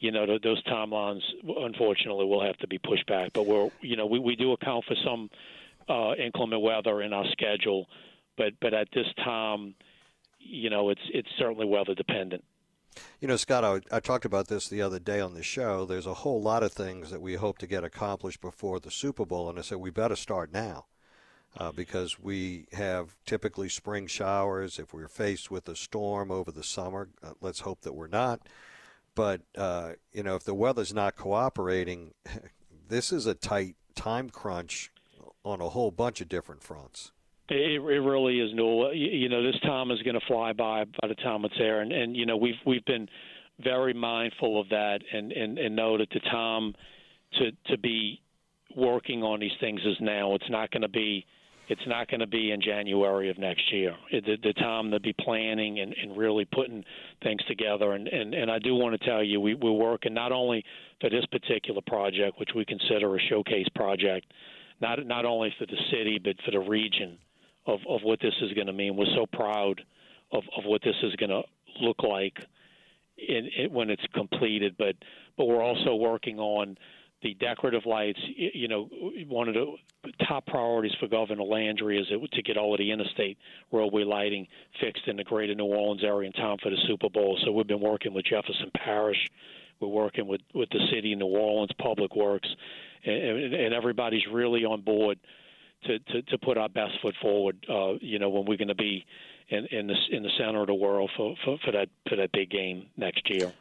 you 0.00 0.10
know, 0.10 0.26
th- 0.26 0.42
those 0.42 0.62
timelines 0.64 1.22
unfortunately 1.44 2.26
will 2.26 2.44
have 2.44 2.56
to 2.58 2.66
be 2.66 2.78
pushed 2.78 3.06
back. 3.06 3.32
But 3.32 3.46
we're, 3.46 3.70
you 3.80 3.96
know, 3.96 4.06
we, 4.06 4.18
we 4.18 4.34
do 4.34 4.52
account 4.52 4.84
for 4.86 4.96
some 5.04 5.30
uh, 5.88 6.14
inclement 6.14 6.62
weather 6.62 7.02
in 7.02 7.12
our 7.12 7.26
schedule, 7.30 7.86
but 8.36 8.54
but 8.60 8.74
at 8.74 8.88
this 8.92 9.06
time, 9.22 9.74
you 10.38 10.70
know, 10.70 10.90
it's 10.90 11.00
it's 11.12 11.28
certainly 11.38 11.66
weather 11.66 11.94
dependent. 11.94 12.44
You 13.20 13.28
know, 13.28 13.36
Scott, 13.36 13.64
I, 13.64 13.96
I, 13.96 14.00
talked 14.00 14.24
about 14.24 14.48
this 14.48 14.68
the 14.68 14.82
other 14.82 14.98
day 14.98 15.20
on 15.20 15.34
the 15.34 15.42
show. 15.42 15.84
There's 15.84 16.06
a 16.06 16.14
whole 16.14 16.40
lot 16.40 16.62
of 16.62 16.72
things 16.72 17.10
that 17.10 17.20
we 17.20 17.34
hope 17.34 17.58
to 17.58 17.66
get 17.66 17.84
accomplished 17.84 18.40
before 18.40 18.80
the 18.80 18.90
Super 18.90 19.24
Bowl, 19.24 19.48
and 19.48 19.58
I 19.58 19.62
said 19.62 19.78
we 19.78 19.90
better 19.90 20.16
start 20.16 20.52
now 20.52 20.86
uh, 21.56 21.72
because 21.72 22.18
we 22.18 22.66
have 22.72 23.16
typically 23.26 23.68
spring 23.68 24.06
showers. 24.06 24.78
If 24.78 24.92
we're 24.92 25.08
faced 25.08 25.50
with 25.50 25.68
a 25.68 25.76
storm 25.76 26.30
over 26.30 26.50
the 26.50 26.64
summer, 26.64 27.08
uh, 27.22 27.32
let's 27.40 27.60
hope 27.60 27.82
that 27.82 27.94
we're 27.94 28.08
not. 28.08 28.40
But, 29.14 29.42
uh, 29.56 29.92
you 30.12 30.22
know, 30.22 30.34
if 30.34 30.44
the 30.44 30.54
weather's 30.54 30.92
not 30.92 31.16
cooperating, 31.16 32.14
this 32.88 33.12
is 33.12 33.26
a 33.26 33.34
tight 33.34 33.76
time 33.94 34.30
crunch 34.30 34.90
on 35.44 35.60
a 35.60 35.68
whole 35.68 35.90
bunch 35.90 36.20
of 36.20 36.28
different 36.28 36.62
fronts. 36.62 37.12
It, 37.48 37.80
it 37.80 38.00
really 38.00 38.40
is, 38.40 38.50
Newell. 38.54 38.94
You, 38.94 39.06
you 39.06 39.28
know, 39.28 39.42
this 39.42 39.60
time 39.60 39.90
is 39.90 40.00
going 40.02 40.18
to 40.18 40.26
fly 40.26 40.52
by 40.52 40.84
by 40.84 41.08
the 41.08 41.14
time 41.16 41.44
it's 41.44 41.54
there, 41.58 41.80
and 41.80 41.92
and 41.92 42.16
you 42.16 42.26
know 42.26 42.36
we've 42.36 42.54
we've 42.66 42.84
been 42.84 43.08
very 43.62 43.92
mindful 43.92 44.60
of 44.60 44.68
that, 44.70 45.00
and 45.12 45.30
and 45.32 45.58
and 45.58 45.76
know 45.76 45.98
that 45.98 46.08
the 46.10 46.20
time 46.20 46.74
to 47.34 47.50
to 47.70 47.78
be 47.78 48.20
working 48.76 49.22
on 49.22 49.40
these 49.40 49.52
things 49.60 49.80
is 49.84 49.96
now. 50.00 50.34
It's 50.34 50.50
not 50.50 50.70
going 50.70 50.82
to 50.82 50.88
be 50.88 51.26
it's 51.68 51.86
not 51.86 52.08
going 52.08 52.20
to 52.20 52.26
be 52.26 52.50
in 52.50 52.60
January 52.60 53.30
of 53.30 53.38
next 53.38 53.72
year. 53.72 53.94
It, 54.10 54.24
the, 54.24 54.36
the 54.42 54.52
time 54.54 54.90
to 54.90 55.00
be 55.00 55.14
planning 55.20 55.80
and, 55.80 55.94
and 55.94 56.16
really 56.16 56.44
putting 56.44 56.84
things 57.22 57.40
together. 57.48 57.92
And, 57.92 58.06
and, 58.06 58.34
and 58.34 58.50
I 58.50 58.58
do 58.58 58.74
want 58.74 59.00
to 59.00 59.06
tell 59.06 59.22
you, 59.22 59.40
we, 59.40 59.54
we're 59.54 59.72
working 59.72 60.12
not 60.12 60.30
only 60.30 60.62
for 61.00 61.08
this 61.08 61.24
particular 61.32 61.80
project, 61.86 62.38
which 62.38 62.50
we 62.54 62.66
consider 62.66 63.16
a 63.16 63.18
showcase 63.30 63.66
project, 63.74 64.26
not 64.82 65.06
not 65.06 65.24
only 65.24 65.54
for 65.58 65.64
the 65.66 65.78
city 65.90 66.20
but 66.22 66.34
for 66.44 66.50
the 66.50 66.58
region 66.58 67.16
of, 67.66 67.80
of 67.88 68.02
what 68.02 68.20
this 68.20 68.34
is 68.42 68.52
going 68.52 68.66
to 68.66 68.72
mean. 68.72 68.96
We're 68.96 69.14
so 69.16 69.26
proud 69.26 69.80
of, 70.32 70.42
of 70.56 70.64
what 70.64 70.82
this 70.82 70.96
is 71.02 71.14
going 71.16 71.30
to 71.30 71.42
look 71.80 72.02
like 72.02 72.38
in, 73.16 73.48
in, 73.56 73.72
when 73.72 73.90
it's 73.90 74.04
completed. 74.14 74.76
But 74.78 74.96
but 75.36 75.46
we're 75.46 75.62
also 75.62 75.94
working 75.94 76.38
on 76.38 76.76
the 77.22 77.34
decorative 77.34 77.86
lights. 77.86 78.20
You 78.36 78.68
know, 78.68 78.88
one 79.28 79.48
of 79.48 79.54
the 79.54 79.66
top 80.28 80.46
priorities 80.46 80.92
for 81.00 81.08
Governor 81.08 81.42
Landry 81.42 81.98
is 81.98 82.06
to 82.08 82.42
get 82.42 82.56
all 82.56 82.74
of 82.74 82.78
the 82.78 82.92
interstate 82.92 83.38
roadway 83.72 84.04
lighting 84.04 84.46
fixed 84.80 85.08
in 85.08 85.16
the 85.16 85.24
greater 85.24 85.54
New 85.54 85.64
Orleans 85.64 86.04
area 86.04 86.26
in 86.26 86.32
time 86.32 86.58
for 86.62 86.70
the 86.70 86.76
Super 86.86 87.08
Bowl. 87.08 87.38
So 87.44 87.52
we've 87.52 87.66
been 87.66 87.80
working 87.80 88.12
with 88.12 88.26
Jefferson 88.26 88.70
Parish. 88.76 89.18
We're 89.80 89.88
working 89.88 90.26
with, 90.26 90.42
with 90.54 90.68
the 90.70 90.80
city 90.92 91.12
of 91.12 91.18
New 91.18 91.26
Orleans 91.26 91.72
Public 91.80 92.14
Works, 92.14 92.48
and, 93.04 93.54
and 93.54 93.74
everybody's 93.74 94.22
really 94.30 94.64
on 94.64 94.82
board 94.82 95.18
to, 95.86 95.98
to, 95.98 96.22
to 96.22 96.38
put 96.38 96.58
our 96.58 96.68
best 96.68 96.92
foot 97.02 97.14
forward. 97.20 97.64
Uh, 97.68 97.94
you 98.00 98.18
know, 98.18 98.28
when 98.28 98.44
we're 98.44 98.58
going 98.58 98.68
to 98.68 98.74
be 98.74 99.04
in, 99.48 99.66
in 99.66 99.86
the 99.86 99.96
in 100.10 100.22
the 100.22 100.30
center 100.38 100.60
of 100.60 100.66
the 100.66 100.74
world 100.74 101.10
for, 101.16 101.34
for, 101.44 101.58
for 101.64 101.72
that 101.72 101.88
for 102.08 102.16
that 102.16 102.32
big 102.32 102.50
game 102.50 102.86
next 102.96 103.28
year. 103.30 103.52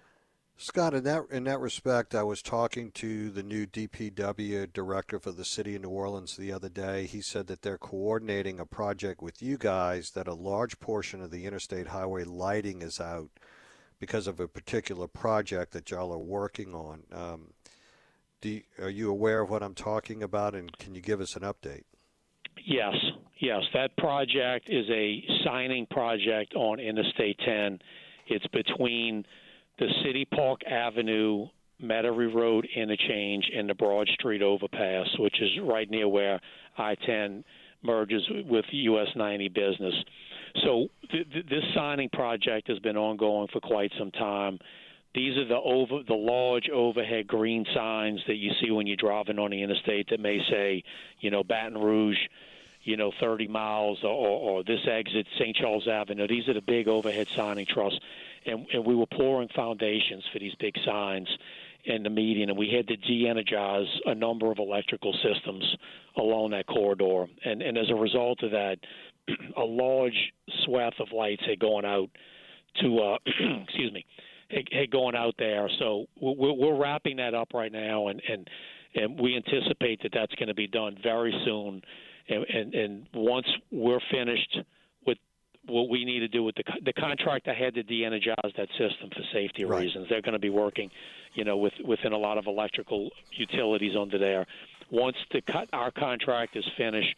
Scott, 0.55 0.93
in 0.93 1.03
that 1.03 1.23
in 1.31 1.43
that 1.45 1.59
respect, 1.59 2.13
I 2.13 2.23
was 2.23 2.41
talking 2.41 2.91
to 2.91 3.29
the 3.31 3.43
new 3.43 3.65
DPW 3.65 4.71
director 4.71 5.19
for 5.19 5.31
the 5.31 5.43
city 5.43 5.75
of 5.75 5.81
New 5.81 5.89
Orleans 5.89 6.37
the 6.37 6.53
other 6.53 6.69
day. 6.69 7.05
He 7.05 7.21
said 7.21 7.47
that 7.47 7.63
they're 7.63 7.77
coordinating 7.77 8.59
a 8.59 8.65
project 8.65 9.21
with 9.21 9.41
you 9.41 9.57
guys 9.57 10.11
that 10.11 10.27
a 10.27 10.33
large 10.33 10.79
portion 10.79 11.21
of 11.21 11.31
the 11.31 11.45
interstate 11.45 11.87
highway 11.87 12.23
lighting 12.23 12.81
is 12.81 13.01
out 13.01 13.29
because 13.99 14.27
of 14.27 14.39
a 14.39 14.47
particular 14.47 15.07
project 15.07 15.73
that 15.73 15.89
y'all 15.89 16.13
are 16.13 16.17
working 16.17 16.75
on. 16.75 17.03
Um, 17.11 17.53
you, 18.43 18.61
are 18.79 18.89
you 18.89 19.09
aware 19.09 19.41
of 19.41 19.49
what 19.49 19.63
I'm 19.63 19.75
talking 19.75 20.21
about, 20.21 20.53
and 20.53 20.77
can 20.77 20.93
you 20.93 21.01
give 21.01 21.21
us 21.21 21.35
an 21.35 21.43
update? 21.43 21.83
Yes, 22.65 22.95
yes. 23.39 23.61
That 23.73 23.95
project 23.97 24.69
is 24.69 24.85
a 24.89 25.23
signing 25.43 25.85
project 25.87 26.53
on 26.55 26.79
Interstate 26.79 27.37
10. 27.45 27.79
It's 28.27 28.47
between 28.47 29.25
the 29.79 29.87
City 30.03 30.25
Park 30.25 30.61
Avenue, 30.65 31.47
Metairie 31.81 32.33
Road 32.33 32.67
interchange, 32.75 33.49
and 33.55 33.69
the 33.69 33.73
Broad 33.73 34.07
Street 34.09 34.41
overpass, 34.41 35.07
which 35.19 35.41
is 35.41 35.49
right 35.63 35.89
near 35.89 36.07
where 36.07 36.39
I 36.77 36.95
10 36.95 37.43
merges 37.83 38.21
with 38.45 38.65
US 38.71 39.07
90 39.15 39.49
business. 39.49 39.93
So 40.63 40.87
th- 41.11 41.29
th- 41.31 41.45
this 41.47 41.63
signing 41.75 42.09
project 42.09 42.67
has 42.69 42.79
been 42.79 42.95
ongoing 42.95 43.47
for 43.51 43.59
quite 43.59 43.91
some 43.99 44.11
time. 44.11 44.59
These 45.13 45.37
are 45.37 45.45
the 45.45 45.59
over 45.59 46.01
the 46.03 46.15
large 46.15 46.69
overhead 46.69 47.27
green 47.27 47.65
signs 47.73 48.21
that 48.27 48.35
you 48.35 48.51
see 48.59 48.71
when 48.71 48.87
you're 48.87 48.97
driving 48.97 49.37
on 49.37 49.51
the 49.51 49.61
interstate 49.61 50.09
that 50.09 50.19
may 50.19 50.39
say, 50.49 50.83
you 51.19 51.29
know, 51.29 51.43
Baton 51.43 51.77
Rouge, 51.77 52.17
you 52.83 52.97
know, 52.97 53.11
30 53.19 53.47
miles 53.47 54.03
or, 54.03 54.09
or 54.09 54.63
this 54.63 54.87
exit 54.87 55.27
St. 55.37 55.55
Charles 55.55 55.87
Avenue. 55.87 56.27
These 56.27 56.47
are 56.49 56.53
the 56.53 56.61
big 56.61 56.87
overhead 56.87 57.27
signing 57.35 57.67
trusts, 57.67 57.99
and, 58.45 58.65
and 58.73 58.85
we 58.85 58.95
were 58.95 59.05
pouring 59.05 59.49
foundations 59.49 60.23
for 60.33 60.39
these 60.39 60.55
big 60.55 60.75
signs. 60.83 61.29
in 61.85 62.03
the 62.03 62.09
median, 62.09 62.49
and 62.49 62.57
we 62.57 62.69
had 62.69 62.87
to 62.87 62.95
de-energize 62.95 63.99
a 64.05 64.15
number 64.15 64.51
of 64.51 64.57
electrical 64.57 65.13
systems 65.13 65.77
along 66.15 66.51
that 66.51 66.65
corridor. 66.65 67.27
And, 67.43 67.61
and 67.61 67.77
as 67.77 67.89
a 67.89 67.95
result 67.95 68.41
of 68.41 68.51
that, 68.51 68.79
a 69.57 69.63
large 69.63 70.33
swath 70.63 70.99
of 70.99 71.11
lights 71.11 71.43
had 71.45 71.59
gone 71.59 71.85
out 71.85 72.09
to, 72.81 72.99
uh, 72.99 73.17
excuse 73.63 73.91
me, 73.91 74.05
gone 74.91 75.15
out 75.15 75.35
there. 75.37 75.69
So 75.79 76.05
we're, 76.19 76.53
we're 76.53 76.75
wrapping 76.75 77.17
that 77.17 77.33
up 77.33 77.49
right 77.53 77.71
now, 77.71 78.07
and 78.07 78.21
and 78.27 78.49
and 78.95 79.19
we 79.19 79.35
anticipate 79.35 80.01
that 80.03 80.11
that's 80.13 80.33
going 80.35 80.49
to 80.49 80.53
be 80.53 80.67
done 80.67 80.97
very 81.01 81.33
soon. 81.45 81.81
And, 82.29 82.45
and 82.45 82.73
and 82.73 83.07
once 83.13 83.47
we're 83.71 83.99
finished 84.11 84.59
with 85.05 85.17
what 85.65 85.89
we 85.89 86.05
need 86.05 86.19
to 86.19 86.27
do 86.27 86.43
with 86.43 86.55
the 86.55 86.63
the 86.85 86.93
contractor 86.93 87.53
had 87.53 87.73
to 87.75 87.83
de-energize 87.83 88.53
that 88.57 88.69
system 88.77 89.09
for 89.09 89.23
safety 89.33 89.65
Right. 89.65 89.83
reasons. 89.83 90.07
They're 90.09 90.21
going 90.21 90.33
to 90.33 90.39
be 90.39 90.49
working, 90.49 90.89
you 91.33 91.43
know, 91.43 91.57
with 91.57 91.73
within 91.83 92.13
a 92.13 92.17
lot 92.17 92.37
of 92.37 92.47
electrical 92.47 93.09
utilities 93.31 93.95
under 93.99 94.17
there. 94.17 94.45
Once 94.91 95.17
the 95.31 95.41
cut 95.41 95.69
our 95.73 95.91
contract 95.91 96.55
is 96.55 96.65
finished, 96.77 97.15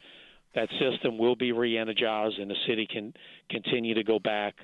that 0.55 0.69
system 0.79 1.17
will 1.17 1.35
be 1.35 1.51
re-energized, 1.51 2.39
and 2.39 2.49
the 2.49 2.55
city 2.65 2.87
can 2.87 3.13
continue 3.49 3.93
to 3.93 4.03
go 4.03 4.17
back 4.19 4.55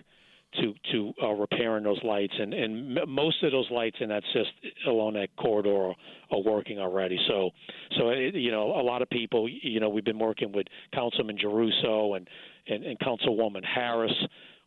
to 0.59 0.73
to 0.91 1.13
uh, 1.23 1.31
repairing 1.31 1.83
those 1.83 2.01
lights. 2.03 2.33
And 2.39 2.53
and 2.53 2.99
most 3.07 3.43
of 3.43 3.51
those 3.51 3.69
lights 3.71 3.97
in 3.99 4.09
that 4.09 4.23
system 4.25 4.71
along 4.87 5.13
that 5.13 5.29
corridor 5.37 5.93
are, 6.31 6.41
working 6.43 6.79
already. 6.79 7.19
So 7.27 7.51
so 7.97 8.09
it, 8.09 8.35
you 8.35 8.51
know 8.51 8.79
a 8.79 8.83
lot 8.83 9.01
of 9.01 9.09
people. 9.09 9.47
You 9.49 9.79
know 9.79 9.89
we've 9.89 10.05
been 10.05 10.19
working 10.19 10.51
with 10.51 10.67
Councilman 10.93 11.37
Giarrusso 11.37 12.17
and 12.17 12.27
and, 12.67 12.83
and 12.83 12.99
Councilwoman 12.99 13.63
Harris 13.65 14.13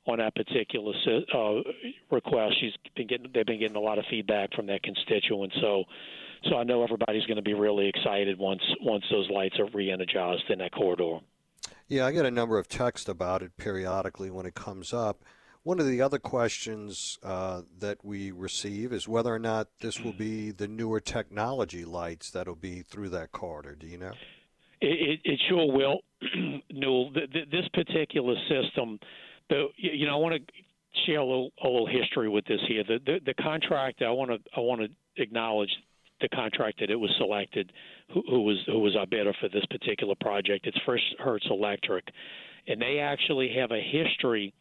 on 0.06 0.18
that 0.18 0.34
particular 0.34 0.92
uh, 1.34 1.60
request. 2.10 2.54
She's 2.60 2.72
been 2.96 3.06
getting 3.06 3.30
they've 3.34 3.46
been 3.46 3.60
getting 3.60 3.76
a 3.76 3.80
lot 3.80 3.98
of 3.98 4.04
feedback 4.10 4.52
from 4.54 4.66
their 4.66 4.80
constituents. 4.82 5.56
So. 5.60 5.84
So 6.50 6.58
I 6.58 6.62
know 6.64 6.84
everybody's 6.84 7.24
going 7.24 7.38
to 7.38 7.42
be 7.42 7.54
really 7.54 7.88
excited 7.88 8.38
once 8.38 8.60
once 8.82 9.02
those 9.10 9.30
lights 9.30 9.58
are 9.58 9.66
re-energized 9.72 10.42
in 10.50 10.58
that 10.58 10.72
corridor. 10.72 11.20
Yeah, 11.88 12.04
I 12.04 12.12
get 12.12 12.26
a 12.26 12.30
number 12.30 12.58
of 12.58 12.68
texts 12.68 13.08
about 13.08 13.42
it 13.42 13.56
periodically 13.56 14.30
when 14.30 14.44
it 14.44 14.54
comes 14.54 14.92
up. 14.92 15.22
One 15.64 15.80
of 15.80 15.86
the 15.86 16.02
other 16.02 16.18
questions 16.18 17.18
uh, 17.22 17.62
that 17.78 18.04
we 18.04 18.30
receive 18.30 18.92
is 18.92 19.08
whether 19.08 19.34
or 19.34 19.38
not 19.38 19.68
this 19.80 19.98
will 19.98 20.12
be 20.12 20.50
the 20.50 20.68
newer 20.68 21.00
technology 21.00 21.86
lights 21.86 22.30
that'll 22.30 22.54
be 22.54 22.82
through 22.82 23.08
that 23.10 23.32
corridor. 23.32 23.74
Do 23.74 23.86
you 23.86 23.96
know? 23.96 24.12
It, 24.82 25.20
it, 25.24 25.32
it 25.32 25.40
sure 25.48 25.72
will, 25.72 26.00
Newell. 26.70 27.12
Th- 27.14 27.32
th- 27.32 27.48
this 27.50 27.66
particular 27.72 28.34
system, 28.46 28.98
the 29.48 29.68
you 29.76 30.06
know, 30.06 30.12
I 30.12 30.18
want 30.18 30.34
to 30.34 30.52
share 31.06 31.20
a 31.20 31.24
little 31.24 31.50
a 31.64 31.66
little 31.66 31.86
history 31.86 32.28
with 32.28 32.44
this 32.44 32.60
here. 32.68 32.84
The 32.86 32.98
the, 33.06 33.20
the 33.24 33.34
contractor, 33.42 34.06
I 34.06 34.10
want 34.10 34.32
to 34.32 34.38
I 34.54 34.60
want 34.60 34.82
to 34.82 35.22
acknowledge 35.22 35.70
the 36.20 36.28
contract 36.28 36.80
that 36.80 36.90
it 36.90 36.96
was 36.96 37.10
selected, 37.16 37.72
who, 38.12 38.22
who 38.28 38.42
was 38.42 38.58
who 38.66 38.80
was 38.80 38.94
our 38.96 39.06
bidder 39.06 39.32
for 39.40 39.48
this 39.48 39.64
particular 39.70 40.14
project. 40.20 40.66
It's 40.66 40.78
First 40.84 41.04
Hertz 41.18 41.46
Electric, 41.50 42.04
and 42.66 42.82
they 42.82 42.98
actually 42.98 43.50
have 43.56 43.70
a 43.70 43.80
history 43.80 44.52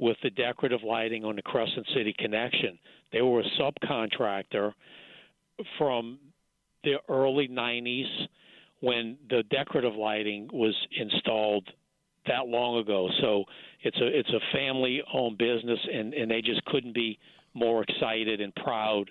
with 0.00 0.16
the 0.22 0.30
decorative 0.30 0.80
lighting 0.82 1.24
on 1.24 1.36
the 1.36 1.42
Crescent 1.42 1.86
City 1.94 2.14
connection. 2.18 2.78
They 3.12 3.20
were 3.20 3.40
a 3.40 3.60
subcontractor 3.60 4.72
from 5.76 6.18
the 6.82 6.94
early 7.08 7.48
90s 7.48 8.08
when 8.80 9.18
the 9.28 9.42
decorative 9.50 9.94
lighting 9.94 10.48
was 10.52 10.74
installed 10.98 11.68
that 12.26 12.46
long 12.46 12.78
ago. 12.78 13.08
So 13.20 13.44
it's 13.82 13.96
a 13.98 14.06
it's 14.06 14.30
a 14.30 14.56
family 14.56 15.02
owned 15.12 15.36
business 15.36 15.78
and, 15.92 16.14
and 16.14 16.30
they 16.30 16.40
just 16.40 16.64
couldn't 16.64 16.94
be 16.94 17.18
more 17.52 17.82
excited 17.82 18.40
and 18.40 18.54
proud 18.54 19.10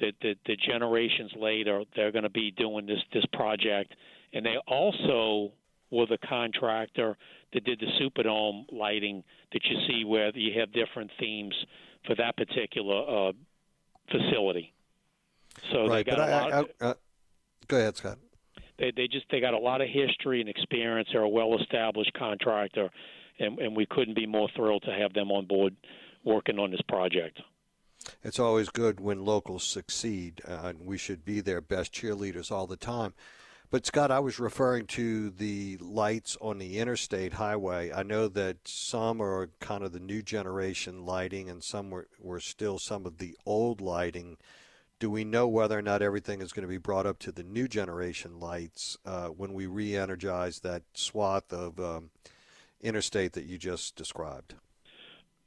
that, 0.00 0.12
that 0.22 0.36
the 0.46 0.56
generations 0.56 1.32
later 1.38 1.84
they're 1.94 2.12
going 2.12 2.24
to 2.24 2.30
be 2.30 2.50
doing 2.52 2.86
this 2.86 3.00
this 3.12 3.24
project. 3.34 3.94
And 4.32 4.44
they 4.44 4.56
also 4.66 5.52
were 5.94 6.06
the 6.06 6.18
contractor 6.18 7.16
that 7.52 7.64
did 7.64 7.80
the 7.80 7.86
Superdome 8.00 8.64
lighting 8.72 9.22
that 9.52 9.62
you 9.64 9.76
see 9.86 10.04
where 10.04 10.36
you 10.36 10.58
have 10.58 10.72
different 10.72 11.10
themes 11.18 11.54
for 12.06 12.14
that 12.16 12.36
particular 12.36 13.28
uh, 13.28 13.32
facility. 14.10 14.72
So 15.72 15.86
right, 15.86 16.04
they 16.04 16.10
got 16.10 16.18
but 16.18 16.28
a 16.28 16.32
I, 16.32 16.40
lot. 16.40 16.70
I, 16.80 16.84
uh, 16.84 16.94
go 17.68 17.76
ahead, 17.76 17.96
Scott. 17.96 18.18
they 18.78 18.92
they 18.94 19.06
just 19.06 19.26
they 19.30 19.40
got 19.40 19.54
a 19.54 19.58
lot 19.58 19.80
of 19.80 19.88
history 19.88 20.40
and 20.40 20.48
experience. 20.48 21.08
They're 21.12 21.22
a 21.22 21.28
well 21.28 21.58
established 21.60 22.12
contractor, 22.14 22.90
and 23.38 23.58
and 23.58 23.76
we 23.76 23.86
couldn't 23.86 24.14
be 24.16 24.26
more 24.26 24.48
thrilled 24.56 24.82
to 24.82 24.92
have 24.92 25.12
them 25.12 25.30
on 25.30 25.46
board 25.46 25.76
working 26.24 26.58
on 26.58 26.70
this 26.70 26.82
project. 26.88 27.40
It's 28.22 28.38
always 28.38 28.68
good 28.68 29.00
when 29.00 29.24
locals 29.24 29.64
succeed, 29.64 30.42
uh, 30.46 30.62
and 30.64 30.84
we 30.84 30.98
should 30.98 31.24
be 31.24 31.40
their 31.40 31.60
best 31.60 31.92
cheerleaders 31.92 32.50
all 32.50 32.66
the 32.66 32.76
time. 32.76 33.14
But 33.70 33.86
Scott, 33.86 34.10
I 34.10 34.20
was 34.20 34.38
referring 34.38 34.86
to 34.88 35.30
the 35.30 35.78
lights 35.78 36.36
on 36.40 36.58
the 36.58 36.78
interstate 36.78 37.32
highway. 37.32 37.90
I 37.92 38.04
know 38.04 38.28
that 38.28 38.58
some 38.68 39.20
are 39.20 39.50
kind 39.58 39.82
of 39.82 39.92
the 39.92 40.00
new 40.00 40.22
generation 40.22 41.04
lighting, 41.04 41.50
and 41.50 41.62
some 41.62 41.90
were, 41.90 42.06
were 42.20 42.40
still 42.40 42.78
some 42.78 43.04
of 43.04 43.18
the 43.18 43.36
old 43.44 43.80
lighting. 43.80 44.36
Do 45.00 45.10
we 45.10 45.24
know 45.24 45.48
whether 45.48 45.76
or 45.76 45.82
not 45.82 46.02
everything 46.02 46.40
is 46.40 46.52
going 46.52 46.62
to 46.62 46.68
be 46.68 46.78
brought 46.78 47.04
up 47.04 47.18
to 47.20 47.32
the 47.32 47.42
new 47.42 47.66
generation 47.66 48.38
lights 48.38 48.96
uh, 49.04 49.28
when 49.28 49.52
we 49.52 49.66
re-energize 49.66 50.60
that 50.60 50.82
swath 50.94 51.52
of 51.52 51.80
um, 51.80 52.10
interstate 52.80 53.32
that 53.32 53.44
you 53.44 53.58
just 53.58 53.96
described? 53.96 54.54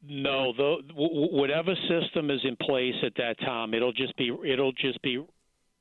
No, 0.06 0.54
the 0.54 0.78
w- 0.90 1.36
whatever 1.36 1.74
system 1.88 2.30
is 2.30 2.42
in 2.44 2.56
place 2.58 2.96
at 3.06 3.16
that 3.16 3.40
time, 3.40 3.74
it'll 3.74 3.94
just 3.94 4.16
be 4.18 4.32
it'll 4.46 4.74
just 4.74 5.02
be 5.02 5.24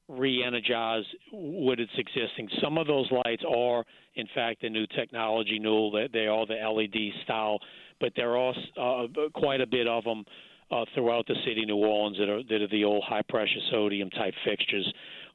re-energized 0.09 1.09
with 1.33 1.81
its 1.81 1.93
existing. 1.97 2.49
Some 2.63 2.79
of 2.79 2.87
those 2.87 3.11
lights 3.11 3.43
are, 3.49 3.85
in 4.15 4.29
fact, 4.35 4.63
the 4.63 4.71
new 4.71 4.87
technology. 4.89 5.59
They, 5.59 6.09
they 6.13 6.27
are 6.27 6.47
the 6.47 6.55
LED 6.55 7.23
style, 7.25 7.59
but 8.01 8.13
there 8.17 8.37
are 8.37 8.55
uh, 8.81 9.07
quite 9.35 9.61
a 9.61 9.67
bit 9.67 9.87
of 9.87 10.05
them 10.05 10.25
uh, 10.71 10.85
throughout 10.95 11.27
the 11.27 11.35
city 11.45 11.63
of 11.63 11.69
New 11.69 11.77
Orleans 11.77 12.19
that 12.19 12.29
are 12.29 12.43
that 12.43 12.63
are 12.63 12.69
the 12.69 12.85
old 12.85 13.05
high-pressure 13.05 13.61
sodium 13.71 14.11
type 14.11 14.35
fixtures. 14.45 14.91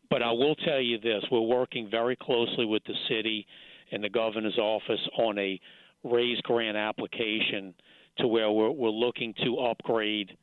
But 0.10 0.21
I 0.21 0.31
will 0.31 0.55
tell 0.55 0.79
you 0.79 0.99
this: 0.99 1.23
we're 1.31 1.41
working 1.41 1.89
very 1.89 2.15
closely 2.15 2.65
with 2.65 2.84
the 2.86 2.95
city 3.07 3.45
and 3.91 4.03
the 4.03 4.10
governor's 4.10 4.57
office 4.57 4.99
on 5.17 5.38
a 5.38 5.60
raise 6.03 6.39
grant 6.41 6.77
application 6.77 7.73
to 8.17 8.27
where 8.27 8.51
we're, 8.51 8.71
we're 8.71 8.89
looking 8.89 9.34
to 9.43 9.57
upgrade 9.60 10.36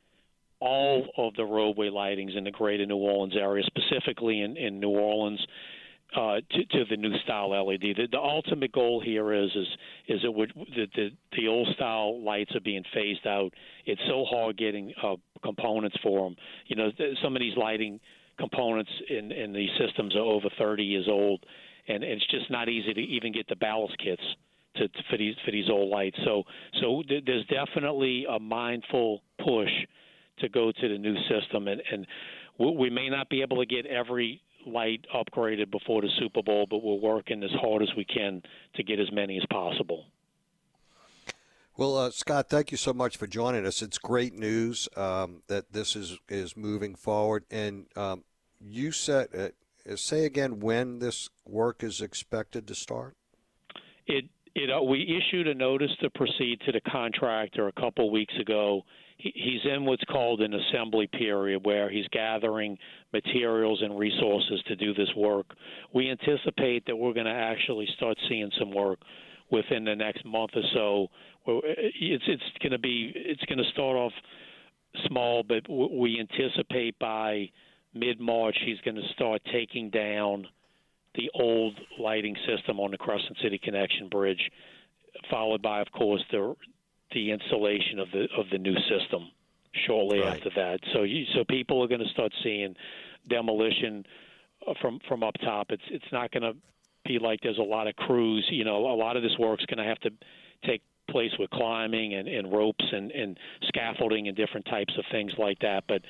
all 0.59 1.07
of 1.17 1.35
the 1.35 1.45
roadway 1.45 1.89
lightings 1.89 2.37
in 2.37 2.43
the 2.43 2.51
greater 2.51 2.85
New 2.85 2.97
Orleans 2.97 3.35
area, 3.35 3.63
specifically 3.65 4.41
in, 4.41 4.57
in 4.57 4.79
New 4.79 4.89
Orleans, 4.89 5.39
uh, 6.15 6.37
to, 6.51 6.65
to 6.65 6.85
the 6.89 6.97
new 6.97 7.15
style 7.19 7.51
LED. 7.51 7.81
The, 7.81 8.07
the 8.11 8.19
ultimate 8.19 8.71
goal 8.71 9.01
here 9.03 9.31
is 9.33 9.51
is 9.55 9.67
is 10.07 10.19
it 10.23 10.33
would 10.33 10.51
the, 10.55 10.87
the 10.95 11.09
the 11.37 11.47
old 11.47 11.67
style 11.75 12.23
lights 12.23 12.55
are 12.55 12.61
being 12.61 12.83
phased 12.93 13.27
out. 13.27 13.53
It's 13.85 14.01
so 14.07 14.25
hard 14.25 14.57
getting 14.57 14.93
uh, 15.03 15.15
components 15.43 15.97
for 16.01 16.25
them. 16.25 16.35
You 16.67 16.75
know, 16.77 16.91
some 17.21 17.35
of 17.35 17.39
these 17.39 17.55
lighting 17.55 17.99
components 18.39 18.91
in 19.09 19.31
in 19.31 19.53
these 19.53 19.69
systems 19.79 20.15
are 20.15 20.21
over 20.21 20.49
30 20.57 20.83
years 20.83 21.07
old, 21.07 21.45
and 21.87 22.03
it's 22.03 22.25
just 22.31 22.49
not 22.49 22.69
easy 22.69 22.93
to 22.93 23.01
even 23.01 23.31
get 23.31 23.47
the 23.47 23.55
ballast 23.55 23.97
kits 24.03 24.23
to, 24.77 24.87
to 24.87 25.03
for 25.11 25.17
these 25.17 25.35
for 25.45 25.51
these 25.51 25.69
old 25.69 25.89
lights. 25.89 26.17
So 26.25 26.43
so 26.81 27.03
th- 27.07 27.23
there's 27.25 27.45
definitely 27.45 28.25
a 28.27 28.39
mindful 28.39 29.21
push 29.43 29.71
to 30.39 30.49
go 30.49 30.71
to 30.71 30.87
the 30.87 30.97
new 30.97 31.15
system, 31.29 31.67
and 31.67 31.81
and 31.91 32.07
we 32.57 32.89
may 32.89 33.09
not 33.09 33.29
be 33.29 33.41
able 33.41 33.57
to 33.57 33.65
get 33.65 33.85
every 33.85 34.41
light 34.65 35.05
upgraded 35.15 35.71
before 35.71 36.01
the 36.01 36.09
Super 36.19 36.43
Bowl, 36.43 36.67
but 36.69 36.83
we're 36.83 36.95
working 36.95 37.43
as 37.43 37.51
hard 37.61 37.81
as 37.81 37.89
we 37.95 38.05
can 38.05 38.41
to 38.75 38.83
get 38.83 38.99
as 38.99 39.11
many 39.11 39.37
as 39.37 39.45
possible. 39.49 40.05
Well, 41.77 41.97
uh, 41.97 42.11
Scott, 42.11 42.49
thank 42.49 42.71
you 42.71 42.77
so 42.77 42.91
much 42.91 43.15
for 43.15 43.25
joining 43.25 43.65
us. 43.65 43.81
It's 43.81 43.97
great 43.97 44.33
news 44.33 44.89
um, 44.97 45.43
that 45.47 45.71
this 45.71 45.95
is 45.95 46.17
is 46.27 46.57
moving 46.57 46.93
forward. 46.93 47.45
And 47.49 47.85
um, 47.95 48.25
you 48.59 48.91
said, 48.91 49.29
uh, 49.33 49.95
say 49.95 50.25
again 50.25 50.59
when 50.59 50.99
this 50.99 51.29
work 51.47 51.81
is 51.81 52.01
expected 52.01 52.67
to 52.67 52.75
start. 52.75 53.15
It 54.07 54.25
it 54.55 54.69
uh, 54.69 54.81
we 54.81 55.03
issued 55.03 55.47
a 55.47 55.53
notice 55.53 55.91
to 56.01 56.09
proceed 56.09 56.59
to 56.65 56.73
the 56.73 56.81
contractor 56.81 57.69
a 57.69 57.71
couple 57.71 58.11
weeks 58.11 58.33
ago. 58.41 58.81
He, 59.19 59.31
he's 59.35 59.71
in 59.71 59.85
what's 59.85 60.03
called 60.05 60.41
an 60.41 60.53
assembly 60.53 61.07
period 61.07 61.65
where 61.65 61.89
he's 61.89 62.07
gathering 62.11 62.77
materials 63.13 63.81
and 63.83 63.97
resources 63.97 64.61
to 64.67 64.75
do 64.75 64.93
this 64.93 65.09
work. 65.15 65.45
We 65.93 66.09
anticipate 66.09 66.85
that 66.87 66.95
we're 66.95 67.13
going 67.13 67.27
to 67.27 67.31
actually 67.31 67.87
start 67.95 68.17
seeing 68.27 68.49
some 68.57 68.73
work 68.73 68.99
within 69.51 69.83
the 69.83 69.95
next 69.95 70.25
month 70.25 70.51
or 70.55 70.63
so. 70.73 71.07
It's 71.45 72.23
it's 72.27 72.43
going 72.61 72.71
to 72.71 72.79
be 72.79 73.11
it's 73.15 73.43
going 73.45 73.59
to 73.59 73.71
start 73.71 73.95
off 73.95 74.13
small, 75.07 75.43
but 75.43 75.69
we 75.69 76.19
anticipate 76.19 76.97
by 76.99 77.49
mid 77.93 78.19
March 78.19 78.57
he's 78.65 78.79
going 78.81 78.95
to 78.95 79.07
start 79.13 79.41
taking 79.51 79.89
down 79.89 80.47
the 81.15 81.29
old 81.33 81.77
lighting 81.99 82.35
system 82.47 82.79
on 82.79 82.91
the 82.91 82.97
Crescent 82.97 83.37
City 83.41 83.59
Connection 83.61 84.09
Bridge, 84.09 84.51
followed 85.29 85.61
by, 85.61 85.81
of 85.81 85.91
course, 85.91 86.23
the 86.31 86.55
the 87.13 87.31
installation 87.31 87.99
of 87.99 88.07
the 88.11 88.27
of 88.37 88.45
the 88.51 88.57
new 88.57 88.75
system 88.89 89.29
shortly 89.87 90.21
Right. 90.21 90.37
after 90.37 90.49
that. 90.55 90.79
So 90.93 91.03
you, 91.03 91.25
so 91.35 91.43
people 91.43 91.83
are 91.83 91.87
going 91.87 92.01
to 92.01 92.09
start 92.09 92.31
seeing 92.43 92.75
demolition 93.27 94.05
uh, 94.67 94.73
from 94.81 94.99
from 95.07 95.23
up 95.23 95.35
top. 95.43 95.67
It's 95.69 95.83
it's 95.89 96.11
not 96.11 96.31
going 96.31 96.43
to 96.43 96.53
be 97.05 97.19
like 97.19 97.39
there's 97.41 97.57
a 97.57 97.61
lot 97.63 97.87
of 97.87 97.95
crews. 97.95 98.47
You 98.51 98.63
know, 98.65 98.77
a 98.87 98.95
lot 98.95 99.15
of 99.17 99.23
this 99.23 99.37
work's 99.39 99.65
going 99.65 99.77
to 99.77 99.89
have 99.89 99.99
to 100.01 100.11
take 100.65 100.81
place 101.09 101.31
with 101.39 101.49
climbing 101.49 102.13
and, 102.13 102.27
and 102.27 102.51
ropes 102.51 102.85
and, 102.91 103.11
and 103.11 103.37
scaffolding 103.67 104.27
and 104.27 104.37
different 104.37 104.65
types 104.67 104.93
of 104.97 105.03
things 105.11 105.31
like 105.37 105.57
that. 105.59 105.83
But 105.87 106.01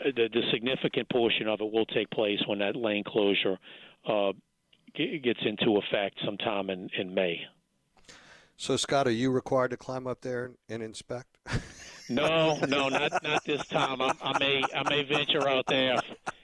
uh, 0.00 0.10
the, 0.16 0.28
the 0.32 0.42
significant 0.52 1.08
portion 1.10 1.48
of 1.48 1.60
it 1.60 1.70
will 1.70 1.84
take 1.86 2.10
place 2.10 2.38
when 2.46 2.58
that 2.60 2.74
lane 2.76 3.04
closure 3.06 3.58
uh, 4.06 4.32
gets 4.94 5.40
into 5.44 5.76
effect 5.76 6.18
sometime 6.24 6.70
in, 6.70 6.88
in 6.98 7.12
May. 7.14 7.40
So, 8.60 8.76
Scott, 8.76 9.06
are 9.06 9.12
you 9.12 9.30
required 9.30 9.70
to 9.70 9.76
climb 9.76 10.08
up 10.08 10.20
there 10.20 10.50
and 10.68 10.82
inspect? 10.82 11.38
no, 12.08 12.58
no, 12.68 12.88
not 12.88 13.22
not 13.22 13.44
this 13.44 13.64
time. 13.68 14.02
I, 14.02 14.12
I 14.20 14.36
may 14.40 14.62
I 14.74 14.90
may 14.90 15.04
venture 15.04 15.48
out 15.48 15.64
there 15.68 15.96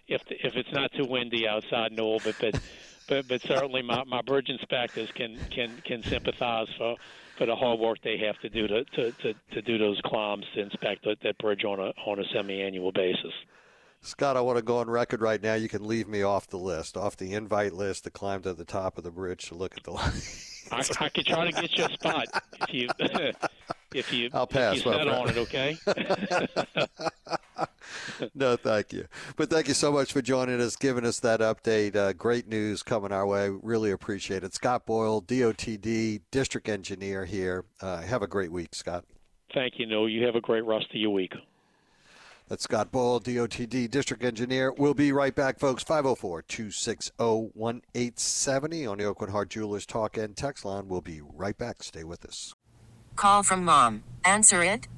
if 0.07 0.23
if 0.31 0.55
it's 0.55 0.73
not 0.73 0.93
too 0.93 1.07
windy 1.07 1.49
outside, 1.49 1.91
Newell. 1.91 2.21
But 2.23 2.37
but 2.41 2.61
but, 3.09 3.27
but 3.27 3.43
certainly 3.43 3.83
my, 3.83 4.05
my 4.05 4.23
bridge 4.23 4.49
inspectors 4.49 5.11
can 5.11 5.37
can 5.51 5.83
can 5.85 6.05
sympathize 6.05 6.69
for 6.79 6.95
for 7.37 7.47
the 7.47 7.57
hard 7.57 7.81
work 7.81 7.99
they 8.05 8.19
have 8.19 8.39
to 8.43 8.49
do 8.49 8.69
to 8.69 8.85
to, 8.85 9.11
to, 9.11 9.35
to 9.51 9.63
do 9.63 9.77
those 9.77 10.01
climbs 10.05 10.47
to 10.55 10.61
inspect 10.61 11.05
that, 11.05 11.19
that 11.25 11.37
bridge 11.39 11.65
on 11.65 11.81
a 11.81 11.93
on 12.07 12.21
a 12.21 12.25
semi-annual 12.33 12.93
basis. 12.93 13.33
Scott, 14.05 14.37
I 14.37 14.43
want 14.43 14.59
to 14.59 14.63
go 14.63 14.79
on 14.79 14.91
record 14.91 15.23
right 15.23 15.43
now. 15.43 15.55
You 15.55 15.69
can 15.69 15.87
leave 15.87 16.09
me 16.09 16.23
off 16.23 16.49
the 16.49 16.59
list, 16.59 16.97
off 16.97 17.17
the 17.17 17.33
invite 17.33 17.73
list 17.73 18.05
to 18.05 18.11
climb 18.11 18.43
to 18.43 18.53
the 18.53 18.65
top 18.65 18.99
of 18.99 19.05
the 19.05 19.11
bridge 19.11 19.49
to 19.49 19.55
look 19.55 19.77
at 19.77 19.85
the 19.85 19.93
line. 19.93 20.13
I, 20.71 20.85
I 21.01 21.09
could 21.09 21.27
try 21.27 21.51
to 21.51 21.53
get 21.53 21.77
you 21.77 21.85
a 21.85 21.93
spot 21.93 22.27
if 22.61 22.75
you 22.75 22.89
if 23.95 24.13
you 24.13 24.31
I'll 24.33 24.47
pass. 24.47 24.77
If 24.77 24.85
you 24.85 24.93
on 24.93 25.31
it, 25.31 25.39
okay? 25.39 25.79
no, 28.35 28.57
thank 28.57 28.93
you. 28.93 29.07
But 29.37 29.51
thank 29.51 29.69
you 29.69 29.75
so 29.75 29.91
much 29.91 30.13
for 30.13 30.21
joining 30.21 30.61
us, 30.61 30.77
giving 30.77 31.07
us 31.07 31.21
that 31.21 31.41
update. 31.41 31.97
Uh, 31.97 32.13
great 32.13 32.47
news 32.47 32.83
coming 32.83 33.13
our 33.13 33.27
way. 33.27 33.49
Really 33.49 33.91
appreciate 33.91 34.45
it. 34.45 34.55
Scott 34.55 34.85
Boyle, 34.85 35.23
DOTD 35.23 36.21
District 36.31 36.69
Engineer 36.69 37.25
here. 37.25 37.65
Uh, 37.81 38.03
have 38.03 38.23
a 38.23 38.27
great 38.27 38.53
week, 38.53 38.75
Scott. 38.75 39.05
Thank 39.55 39.79
you, 39.79 39.87
Newell. 39.87 40.09
You 40.09 40.27
have 40.27 40.35
a 40.35 40.41
great 40.41 40.65
rest 40.65 40.87
of 40.91 40.97
your 40.97 41.11
week. 41.11 41.33
That's 42.49 42.65
Scott 42.65 42.93
Boyle, 42.93 43.21
DOTD 43.21 43.91
District 43.91 44.23
Engineer. 44.23 44.71
We'll 44.73 44.93
be 44.93 45.13
right 45.13 45.35
back, 45.35 45.59
folks. 45.59 45.83
504 45.83 46.43
260 46.43 47.13
1870 47.17 48.87
on 48.87 48.99
the 48.99 49.05
Aucoin 49.05 49.31
Hart 49.31 49.49
Jewelers 49.49 49.87
Talk 49.87 50.19
and 50.19 50.37
Text 50.37 50.65
line. 50.65 50.89
We'll 50.89 51.01
be 51.01 51.23
right 51.23 51.57
back. 51.57 51.83
Stay 51.83 52.05
with 52.05 52.25
us. 52.27 52.53
Call 53.17 53.43
from 53.43 53.65
mom. 53.65 54.05
Answer 54.25 54.63
it. 54.63 54.89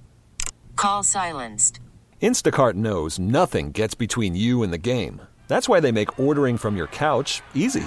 Call 0.74 1.04
silenced. 1.04 1.78
Instacart 2.20 2.74
knows 2.74 3.18
nothing 3.18 3.70
gets 3.70 3.94
between 3.94 4.34
you 4.34 4.64
and 4.64 4.72
the 4.72 4.78
game. 4.78 5.22
That's 5.46 5.68
why 5.68 5.78
they 5.78 5.92
make 5.92 6.18
ordering 6.18 6.56
from 6.56 6.76
your 6.76 6.88
couch 6.88 7.42
easy. 7.54 7.86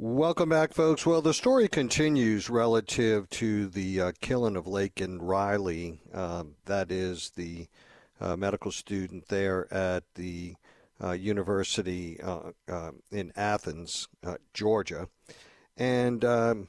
Welcome 0.00 0.50
back, 0.50 0.74
folks. 0.74 1.04
Well, 1.04 1.22
the 1.22 1.34
story 1.34 1.66
continues 1.66 2.48
relative 2.48 3.28
to 3.30 3.66
the 3.66 4.00
uh, 4.00 4.12
killing 4.20 4.54
of 4.54 4.64
Laken 4.66 5.18
Riley. 5.20 6.02
Um, 6.14 6.54
that 6.66 6.92
is 6.92 7.32
the 7.34 7.66
uh, 8.20 8.36
medical 8.36 8.70
student 8.70 9.26
there 9.26 9.66
at 9.74 10.04
the 10.14 10.54
uh, 11.02 11.10
university 11.10 12.20
uh, 12.20 12.52
uh, 12.68 12.92
in 13.10 13.32
Athens, 13.34 14.06
uh, 14.24 14.36
Georgia. 14.54 15.08
And 15.76 16.24
um, 16.24 16.68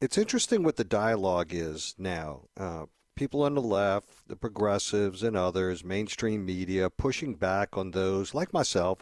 it's 0.00 0.16
interesting 0.16 0.62
what 0.62 0.76
the 0.76 0.82
dialogue 0.84 1.52
is 1.52 1.94
now. 1.98 2.44
people 3.16 3.42
on 3.42 3.54
the 3.54 3.60
left, 3.60 4.26
the 4.28 4.36
progressives, 4.36 5.22
and 5.22 5.36
others, 5.36 5.84
mainstream 5.84 6.46
media, 6.46 6.88
pushing 6.88 7.34
back 7.34 7.76
on 7.76 7.90
those 7.90 8.32
like 8.32 8.54
myself 8.54 9.00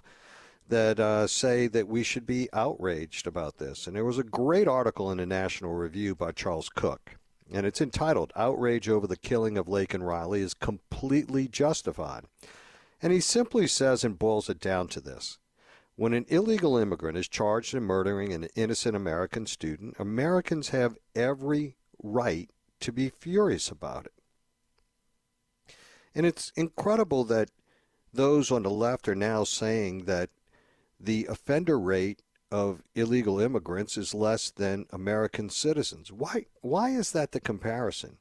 that 0.68 1.00
uh, 1.00 1.26
say 1.26 1.66
that 1.66 1.88
we 1.88 2.02
should 2.02 2.26
be 2.26 2.48
outraged 2.52 3.26
about 3.26 3.58
this. 3.58 3.86
And 3.86 3.96
there 3.96 4.04
was 4.04 4.18
a 4.18 4.24
great 4.24 4.68
article 4.68 5.10
in 5.10 5.18
the 5.18 5.26
National 5.26 5.72
Review 5.72 6.14
by 6.14 6.32
Charles 6.32 6.68
Cooke, 6.68 7.16
and 7.52 7.66
it's 7.66 7.80
entitled 7.80 8.32
Outrage 8.36 8.88
Over 8.88 9.06
the 9.06 9.16
Killing 9.16 9.56
of 9.56 9.66
Laken 9.66 10.02
Riley 10.02 10.42
is 10.42 10.54
Completely 10.54 11.48
Justified. 11.48 12.24
And 13.00 13.12
he 13.12 13.20
simply 13.20 13.66
says 13.66 14.04
and 14.04 14.18
boils 14.18 14.48
it 14.48 14.60
down 14.60 14.88
to 14.88 15.00
this. 15.00 15.38
When 15.96 16.12
an 16.12 16.26
illegal 16.28 16.76
immigrant 16.76 17.18
is 17.18 17.28
charged 17.28 17.74
in 17.74 17.82
murdering 17.82 18.32
an 18.32 18.48
innocent 18.54 18.94
American 18.94 19.46
student, 19.46 19.96
Americans 19.98 20.68
have 20.68 20.96
every 21.16 21.76
right 22.02 22.50
to 22.80 22.92
be 22.92 23.08
furious 23.08 23.68
about 23.70 24.06
it. 24.06 24.12
And 26.14 26.24
it's 26.26 26.52
incredible 26.54 27.24
that 27.24 27.50
those 28.12 28.50
on 28.50 28.62
the 28.62 28.70
left 28.70 29.08
are 29.08 29.14
now 29.14 29.44
saying 29.44 30.04
that 30.04 30.30
the 31.00 31.26
offender 31.26 31.78
rate 31.78 32.22
of 32.50 32.82
illegal 32.94 33.38
immigrants 33.38 33.96
is 33.96 34.14
less 34.14 34.50
than 34.50 34.86
American 34.90 35.50
citizens. 35.50 36.10
Why 36.10 36.46
why 36.60 36.90
is 36.90 37.12
that 37.12 37.32
the 37.32 37.40
comparison? 37.40 38.18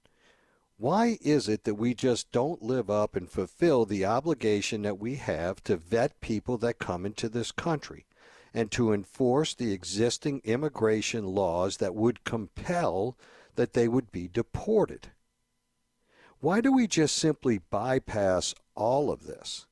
Why 0.78 1.18
is 1.22 1.50
it 1.50 1.64
that 1.64 1.76
we 1.76 1.96
just 1.96 2.32
don't 2.32 2.62
live 2.62 2.90
up 2.90 3.16
and 3.16 3.30
fulfill 3.30 3.86
the 3.86 4.06
obligation 4.06 4.84
that 4.84 5.00
we 5.00 5.16
have 5.16 5.64
to 5.64 5.76
vet 5.76 6.22
people 6.22 6.58
that 6.60 6.78
come 6.78 7.04
into 7.04 7.30
this 7.30 7.52
country 7.52 8.06
and 8.54 8.72
to 8.72 8.94
enforce 8.94 9.56
the 9.56 9.72
existing 9.72 10.42
immigration 10.44 11.26
laws 11.26 11.78
that 11.78 11.96
would 11.96 12.24
compel 12.24 13.18
that 13.56 13.74
they 13.74 13.88
would 13.88 14.12
be 14.12 14.28
deported? 14.28 15.12
Why 16.40 16.62
do 16.62 16.72
we 16.72 16.86
just 16.86 17.18
simply 17.18 17.58
bypass 17.58 18.54
all 18.76 19.10
of 19.12 19.26
this? 19.26 19.66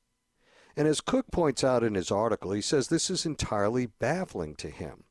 And 0.76 0.86
as 0.86 1.00
Cooke 1.00 1.30
points 1.30 1.64
out 1.64 1.82
in 1.82 1.94
his 1.94 2.10
article, 2.10 2.52
he 2.52 2.60
says 2.60 2.88
this 2.88 3.08
is 3.08 3.24
entirely 3.24 3.86
baffling 3.86 4.54
to 4.56 4.68
him. 4.68 5.04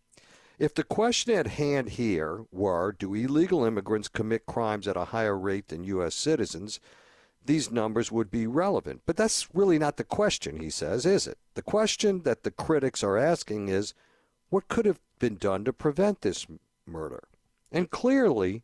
If 0.60 0.74
the 0.74 0.84
question 0.84 1.34
at 1.34 1.48
hand 1.48 1.90
here 1.90 2.46
were 2.52 2.92
do 2.92 3.14
illegal 3.14 3.66
immigrants 3.66 4.08
commit 4.08 4.46
crimes 4.46 4.88
at 4.88 4.96
a 4.96 5.06
higher 5.06 5.38
rate 5.38 5.68
than 5.68 5.84
U.S. 5.84 6.16
citizens, 6.16 6.80
these 7.46 7.72
numbers 7.72 8.12
would 8.12 8.32
be 8.32 8.48
relevant. 8.48 9.02
But 9.06 9.18
that's 9.18 9.48
really 9.54 9.78
not 9.78 9.98
the 9.98 10.04
question, 10.04 10.60
he 10.60 10.70
says, 10.70 11.06
is 11.06 11.28
it? 11.28 11.38
The 11.56 11.62
question 11.62 12.22
that 12.24 12.44
the 12.44 12.52
critics 12.52 13.04
are 13.04 13.18
asking 13.18 13.68
is 13.68 13.94
what 14.50 14.68
could 14.68 14.86
have 14.86 15.00
been 15.20 15.36
done 15.36 15.66
to 15.66 15.74
prevent 15.74 16.22
this 16.22 16.48
murder? 16.86 17.24
And 17.72 17.90
clearly, 17.90 18.64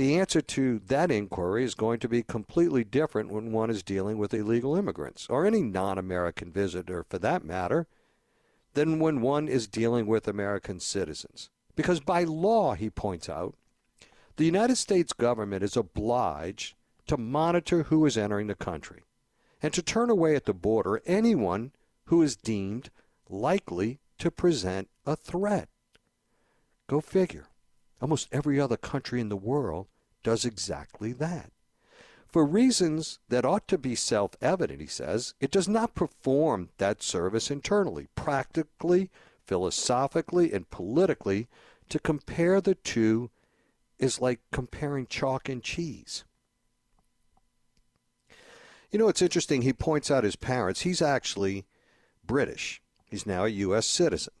the 0.00 0.18
answer 0.18 0.40
to 0.40 0.78
that 0.86 1.10
inquiry 1.10 1.62
is 1.62 1.74
going 1.74 2.00
to 2.00 2.08
be 2.08 2.22
completely 2.22 2.84
different 2.84 3.30
when 3.30 3.52
one 3.52 3.68
is 3.68 3.82
dealing 3.82 4.16
with 4.16 4.32
illegal 4.32 4.74
immigrants, 4.74 5.26
or 5.28 5.44
any 5.44 5.60
non 5.60 5.98
American 5.98 6.50
visitor 6.50 7.04
for 7.06 7.18
that 7.18 7.44
matter, 7.44 7.86
than 8.72 8.98
when 8.98 9.20
one 9.20 9.46
is 9.46 9.66
dealing 9.66 10.06
with 10.06 10.26
American 10.26 10.80
citizens. 10.80 11.50
Because 11.76 12.00
by 12.00 12.24
law, 12.24 12.72
he 12.72 12.88
points 12.88 13.28
out, 13.28 13.56
The 14.36 14.46
United 14.46 14.76
States 14.76 15.12
government 15.12 15.62
is 15.62 15.76
obliged 15.76 16.76
to 17.06 17.18
monitor 17.18 17.82
who 17.82 18.06
is 18.06 18.16
entering 18.16 18.46
the 18.46 18.54
country 18.54 19.02
and 19.60 19.74
to 19.74 19.82
turn 19.82 20.08
away 20.08 20.34
at 20.34 20.46
the 20.46 20.54
border 20.54 21.02
anyone 21.04 21.72
who 22.06 22.22
is 22.22 22.36
deemed 22.36 22.88
likely 23.28 24.00
to 24.16 24.30
present 24.30 24.88
a 25.04 25.14
threat. 25.14 25.68
Go 26.86 27.02
figure. 27.02 27.49
Almost 28.00 28.28
every 28.32 28.58
other 28.58 28.76
country 28.76 29.20
in 29.20 29.28
the 29.28 29.36
world 29.36 29.86
does 30.22 30.44
exactly 30.44 31.12
that. 31.14 31.52
For 32.28 32.44
reasons 32.46 33.18
that 33.28 33.44
ought 33.44 33.66
to 33.68 33.78
be 33.78 33.94
self 33.94 34.36
evident, 34.40 34.80
he 34.80 34.86
says, 34.86 35.34
it 35.40 35.50
does 35.50 35.68
not 35.68 35.94
perform 35.94 36.70
that 36.78 37.02
service 37.02 37.50
internally, 37.50 38.06
practically, 38.14 39.10
philosophically, 39.44 40.52
and 40.52 40.70
politically. 40.70 41.48
To 41.88 41.98
compare 41.98 42.60
the 42.60 42.76
two 42.76 43.30
is 43.98 44.20
like 44.20 44.40
comparing 44.52 45.08
chalk 45.08 45.48
and 45.48 45.60
cheese. 45.60 46.24
You 48.92 48.98
know, 48.98 49.08
it's 49.08 49.22
interesting. 49.22 49.62
He 49.62 49.72
points 49.72 50.10
out 50.10 50.24
his 50.24 50.36
parents. 50.36 50.82
He's 50.82 51.02
actually 51.02 51.66
British, 52.24 52.80
he's 53.04 53.26
now 53.26 53.44
a 53.44 53.48
U.S. 53.48 53.86
citizen. 53.86 54.32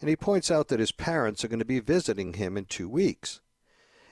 And 0.00 0.08
he 0.08 0.16
points 0.16 0.50
out 0.50 0.68
that 0.68 0.80
his 0.80 0.92
parents 0.92 1.44
are 1.44 1.48
going 1.48 1.58
to 1.58 1.64
be 1.64 1.80
visiting 1.80 2.34
him 2.34 2.56
in 2.56 2.66
two 2.66 2.88
weeks. 2.88 3.40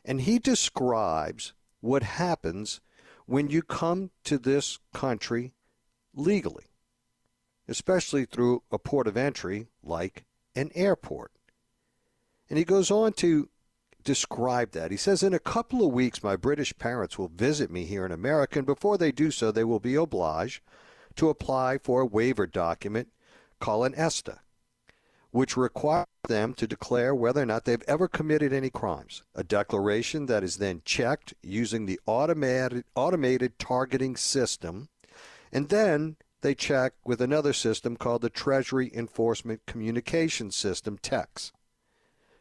And 0.05 0.23
he 0.23 0.39
describes 0.39 1.53
what 1.81 2.03
happens 2.03 2.81
when 3.27 3.49
you 3.49 3.63
come 3.63 4.11
to 4.25 4.39
this 4.39 4.79
country 4.93 5.53
legally, 6.15 6.67
especially 7.69 8.25
through 8.25 8.63
a 8.71 8.79
port 8.79 9.07
of 9.07 9.17
entry 9.17 9.69
like 9.83 10.25
an 10.55 10.71
airport. 10.75 11.33
And 12.49 12.59
he 12.59 12.65
goes 12.65 12.91
on 12.91 13.13
to 13.15 13.49
describe 14.07 14.71
that. 14.73 14.91
He 14.91 14.97
says, 14.97 15.23
In 15.23 15.35
a 15.35 15.39
couple 15.39 15.85
of 15.85 15.93
weeks, 15.93 16.23
my 16.23 16.37
British 16.37 16.77
parents 16.79 17.19
will 17.19 17.29
visit 17.29 17.71
me 17.71 17.85
here 17.85 18.07
in 18.07 18.13
America, 18.13 18.59
and 18.59 18.67
before 18.67 18.97
they 18.97 19.13
do 19.13 19.31
so, 19.31 19.51
they 19.51 19.65
will 19.65 19.81
be 19.81 19.97
obliged 19.97 20.63
to 21.17 21.29
apply 21.29 21.79
for 21.79 22.01
a 22.01 22.07
waiver 22.07 22.47
document 22.47 23.09
called 23.61 23.87
an 23.87 23.95
ESTA, 23.97 24.41
which 25.37 25.55
requires 25.55 26.07
them 26.29 26.55
to 26.55 26.67
declare 26.67 27.15
whether 27.15 27.43
or 27.43 27.47
not 27.47 27.67
they've 27.67 27.85
ever 27.87 28.09
committed 28.09 28.55
any 28.55 28.71
crimes. 28.71 29.23
A 29.35 29.45
declaration 29.45 30.25
that 30.25 30.43
is 30.43 30.57
then 30.57 30.81
checked 30.83 31.35
using 31.43 31.85
the 31.85 32.01
automated, 32.07 32.85
automated 32.95 33.59
targeting 33.59 34.17
system, 34.17 34.89
and 35.53 35.69
then 35.69 36.17
they 36.41 36.55
check 36.55 36.95
with 37.05 37.21
another 37.21 37.53
system 37.53 37.99
called 37.99 38.23
the 38.23 38.31
Treasury 38.31 38.91
Enforcement 38.95 39.61
Communication 39.67 40.51
System, 40.51 40.97
TECS, 40.97 41.53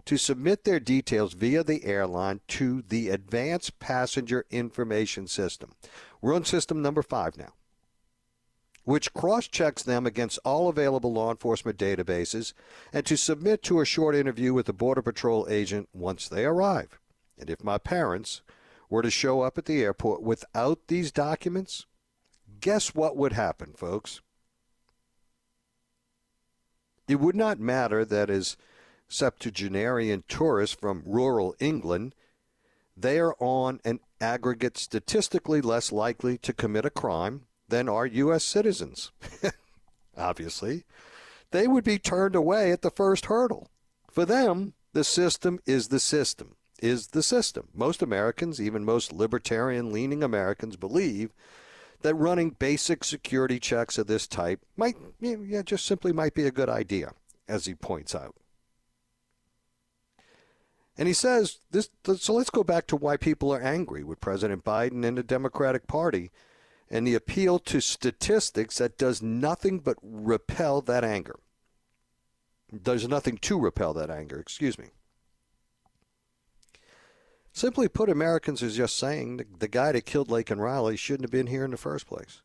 to 0.06 0.16
submit 0.16 0.64
their 0.64 0.80
details 0.80 1.34
via 1.34 1.66
the 1.66 1.84
airline 1.84 2.40
to 2.48 2.82
the 2.82 3.10
Advanced 3.10 3.78
Passenger 3.78 4.46
Information 4.52 5.28
System. 5.28 5.74
We're 6.22 6.34
on 6.34 6.46
system 6.46 6.82
number 6.82 7.04
five 7.04 7.38
now 7.38 7.52
which 8.86 9.14
cross 9.14 9.48
checks 9.48 9.84
them 9.84 10.06
against 10.06 10.40
all 10.46 10.70
available 10.70 11.12
law 11.12 11.32
enforcement 11.32 11.78
databases, 11.78 12.54
and 12.94 13.06
to 13.06 13.18
submit 13.18 13.64
to 13.64 13.82
a 13.82 13.86
short 13.86 14.16
interview 14.16 14.54
with 14.54 14.68
the 14.68 14.74
Border 14.74 15.02
Patrol 15.02 15.48
agent 15.50 15.90
once 15.92 16.30
they 16.30 16.46
arrive. 16.46 17.00
And 17.38 17.50
if 17.50 17.64
my 17.64 17.78
parents 17.78 18.42
were 18.90 19.02
to 19.02 19.10
show 19.10 19.42
up 19.42 19.58
at 19.58 19.66
the 19.66 19.82
airport 19.82 20.22
without 20.22 20.88
these 20.88 21.12
documents, 21.12 21.88
guess 22.62 22.94
what 22.94 23.18
would 23.18 23.34
happen, 23.34 23.74
folks? 23.74 24.22
It 27.08 27.20
would 27.20 27.36
not 27.36 27.60
matter 27.60 28.06
that 28.06 28.30
as 28.30 28.56
septuagenarian 29.08 30.24
tourists 30.28 30.76
from 30.80 31.04
rural 31.06 31.56
England, 31.60 32.14
they 32.96 33.20
are 33.20 33.36
on 33.40 33.80
an 33.84 34.00
aggregate 34.22 34.78
statistically 34.78 35.62
less 35.62 35.92
likely 35.92 36.38
to 36.40 36.54
commit 36.54 36.86
a 36.86 36.90
crime 36.90 37.42
than 37.68 37.90
are 37.90 38.06
U.S. 38.06 38.44
citizens. 38.44 39.12
Obviously, 40.18 40.84
they 41.52 41.68
would 41.68 41.84
be 41.84 42.00
turned 42.00 42.36
away 42.36 42.72
at 42.72 42.82
the 42.82 42.92
first 42.92 43.26
hurdle. 43.26 43.70
For 44.10 44.26
them, 44.26 44.74
the 44.94 45.04
system 45.04 45.60
is 45.66 45.90
the 45.90 46.00
system, 46.00 46.56
is 46.82 47.08
the 47.08 47.24
system. 47.24 47.70
Most 47.74 48.02
Americans, 48.02 48.62
even 48.62 48.86
most 48.86 49.12
libertarian 49.12 49.92
leaning 49.92 50.24
Americans, 50.24 50.78
believe 50.78 51.34
that 52.02 52.16
running 52.16 52.52
basic 52.52 53.04
security 53.04 53.60
checks 53.60 53.98
of 53.98 54.08
this 54.08 54.28
type 54.28 54.62
might, 54.78 54.96
yeah, 55.20 55.62
just 55.64 55.86
simply 55.86 56.14
might 56.14 56.34
be 56.34 56.46
a 56.46 56.52
good 56.52 56.70
idea, 56.70 57.14
as 57.48 57.66
he 57.66 57.76
points 57.76 58.16
out. 58.16 58.36
And 60.98 61.08
he 61.08 61.14
says 61.14 61.60
this. 61.72 61.90
So 62.18 62.34
let's 62.34 62.50
go 62.50 62.64
back 62.64 62.88
to 62.88 62.96
why 62.96 63.18
people 63.18 63.54
are 63.54 63.62
angry 63.62 64.04
with 64.04 64.22
President 64.22 64.64
Biden 64.64 65.04
and 65.04 65.18
the 65.18 65.24
Democratic 65.24 65.88
Party 65.88 66.32
and 66.90 67.06
the 67.06 67.16
appeal 67.16 67.60
to 67.60 67.82
statistics 67.82 68.78
that 68.78 68.98
does 68.98 69.22
nothing 69.22 69.80
but 69.80 69.98
repel 70.02 70.82
that 70.82 71.04
anger. 71.04 71.40
Does 72.84 73.08
nothing 73.08 73.38
to 73.40 73.60
repel 73.60 73.94
that 73.94 74.10
anger, 74.10 74.40
excuse 74.40 74.78
me. 74.78 74.90
Simply 77.54 77.88
put, 77.88 78.10
Americans 78.10 78.62
are 78.62 78.70
just 78.70 78.98
saying 78.98 79.38
the, 79.38 79.46
the 79.60 79.68
guy 79.70 79.94
that 79.94 80.06
killed 80.06 80.28
Laken 80.28 80.60
Riley 80.60 80.98
shouldn't 80.98 81.24
have 81.24 81.32
been 81.32 81.48
here 81.48 81.64
in 81.64 81.72
the 81.72 81.78
first 81.78 82.06
place. 82.06 82.42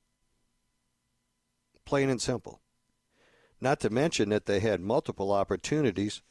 Plain 1.85 2.09
and 2.11 2.23
simple. 2.23 2.61
Not 3.61 3.81
to 3.81 3.91
mention 3.91 4.29
that 4.29 4.47
they 4.47 4.61
had 4.61 4.81
multiple 4.81 5.33
opportunities 5.33 6.23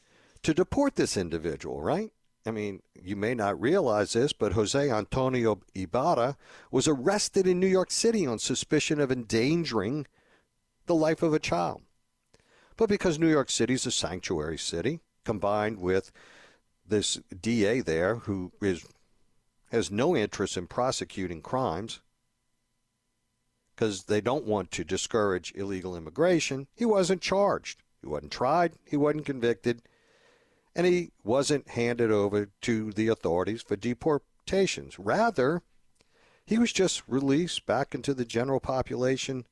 to 0.42 0.54
deport 0.54 0.96
this 0.96 1.16
individual, 1.16 1.82
right? 1.82 2.10
I 2.46 2.50
mean, 2.50 2.82
you 2.94 3.16
may 3.16 3.34
not 3.34 3.60
realize 3.60 4.14
this, 4.14 4.32
but 4.32 4.52
Jose 4.52 4.90
Antonio 4.90 5.60
Ibarra 5.74 6.36
was 6.70 6.88
arrested 6.88 7.46
in 7.46 7.60
New 7.60 7.66
York 7.66 7.90
City 7.90 8.26
on 8.26 8.38
suspicion 8.38 9.00
of 9.00 9.12
endangering 9.12 10.06
the 10.86 10.94
life 10.94 11.22
of 11.22 11.34
a 11.34 11.38
child. 11.38 11.82
But 12.76 12.88
because 12.88 13.18
New 13.18 13.28
York 13.28 13.50
City 13.50 13.74
is 13.74 13.84
a 13.84 13.90
sanctuary 13.90 14.56
city, 14.56 15.00
combined 15.24 15.78
with 15.78 16.12
this 16.86 17.20
DA 17.40 17.80
there 17.80 18.16
who 18.16 18.52
is 18.60 18.86
has 19.70 19.90
no 19.90 20.16
interest 20.16 20.56
in 20.56 20.66
prosecuting 20.66 21.40
crimes 21.40 22.00
because 23.74 24.04
they 24.04 24.20
don't 24.20 24.46
want 24.46 24.70
to 24.72 24.82
discourage 24.82 25.52
illegal 25.54 25.96
immigration, 25.96 26.66
he 26.74 26.84
wasn't 26.84 27.22
charged. 27.22 27.82
He 28.00 28.08
wasn't 28.08 28.32
tried. 28.32 28.72
He 28.84 28.96
wasn't 28.96 29.26
convicted 29.26 29.82
and 30.74 30.86
he 30.86 31.12
wasn't 31.24 31.68
handed 31.68 32.10
over 32.10 32.48
to 32.62 32.92
the 32.92 33.08
authorities 33.08 33.62
for 33.62 33.76
deportations. 33.76 34.98
Rather, 34.98 35.62
he 36.46 36.58
was 36.58 36.72
just 36.72 37.02
released 37.06 37.66
back 37.66 37.94
into 37.94 38.14
the 38.14 38.24
general 38.24 38.60
population 38.60 39.46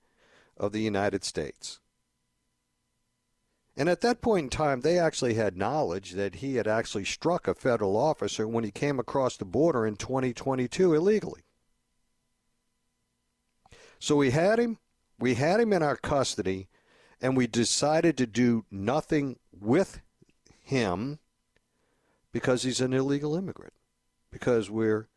of 0.56 0.72
the 0.72 0.80
United 0.80 1.24
States. 1.24 1.80
And 3.76 3.88
at 3.88 4.00
that 4.00 4.20
point 4.20 4.44
in 4.44 4.50
time, 4.50 4.80
they 4.80 4.98
actually 4.98 5.34
had 5.34 5.56
knowledge 5.56 6.12
that 6.12 6.36
he 6.36 6.56
had 6.56 6.66
actually 6.66 7.04
struck 7.04 7.46
a 7.46 7.54
federal 7.54 7.96
officer 7.96 8.48
when 8.48 8.64
he 8.64 8.72
came 8.72 8.98
across 8.98 9.36
the 9.36 9.44
border 9.44 9.86
in 9.86 9.94
2022 9.94 10.94
illegally. 10.94 11.42
So 14.00 14.16
we 14.16 14.30
had 14.30 14.58
him, 14.58 14.78
we 15.18 15.34
had 15.34 15.60
him 15.60 15.72
in 15.72 15.84
our 15.84 15.96
custody, 15.96 16.68
and 17.20 17.36
we 17.36 17.46
decided 17.46 18.16
to 18.18 18.26
do 18.26 18.64
nothing 18.70 19.38
with 19.52 20.00
him 20.68 21.18
because 22.30 22.62
he's 22.62 22.80
an 22.80 22.92
illegal 22.92 23.34
immigrant, 23.34 23.72
because 24.30 24.70
we're 24.70 25.08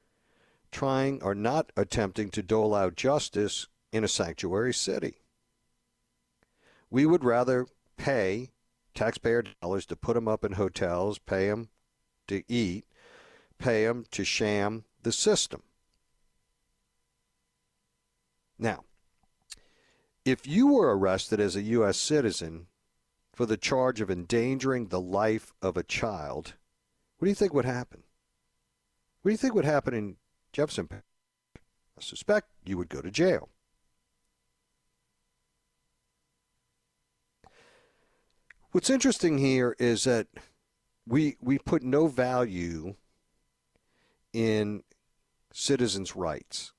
trying 0.72 1.22
or 1.22 1.36
not 1.36 1.72
attempting 1.76 2.30
to 2.30 2.42
dole 2.42 2.74
out 2.74 2.96
justice 2.96 3.68
in 3.92 4.04
a 4.04 4.08
sanctuary 4.08 4.74
city. 4.74 5.18
We 6.90 7.06
would 7.06 7.26
rather 7.26 7.68
pay 7.98 8.52
taxpayer 8.94 9.44
dollars 9.62 9.86
to 9.88 9.96
put 9.98 10.16
him 10.16 10.28
up 10.28 10.46
in 10.46 10.54
hotels, 10.54 11.20
pay 11.20 11.48
him 11.48 11.68
to 12.28 12.44
eat, 12.48 12.86
pay 13.58 13.84
him 13.84 14.06
to 14.12 14.24
sham 14.24 14.86
the 15.04 15.12
system. 15.12 15.64
Now, 18.58 18.86
if 20.24 20.48
you 20.48 20.68
were 20.68 20.98
arrested 20.98 21.42
as 21.42 21.58
a 21.58 21.62
U.S. 21.64 21.98
citizen 21.98 22.68
for 23.34 23.46
the 23.46 23.58
charge 23.58 24.02
of 24.02 24.12
endangering 24.12 24.88
the 24.88 25.02
life 25.02 25.54
of 25.62 25.78
a 25.78 25.84
child, 25.84 26.54
what 27.18 27.26
do 27.26 27.30
you 27.30 27.36
think 27.36 27.54
would 27.54 27.66
happen? 27.66 28.04
What 29.22 29.30
do 29.30 29.34
you 29.34 29.38
think 29.38 29.54
would 29.54 29.66
happen 29.66 29.94
in 29.94 30.18
Jefferson? 30.52 30.90
I 30.92 32.02
suspect 32.02 32.50
you 32.66 32.78
would 32.78 32.90
go 32.90 33.02
to 33.02 33.12
jail. 33.12 33.50
What's 38.72 38.90
interesting 38.90 39.38
here 39.38 39.76
is 39.80 40.06
that 40.06 40.28
we 41.06 41.36
we 41.42 41.60
put 41.60 41.84
no 41.84 42.08
value 42.08 42.96
in 44.32 44.84
citizens' 45.52 46.16
rights 46.16 46.72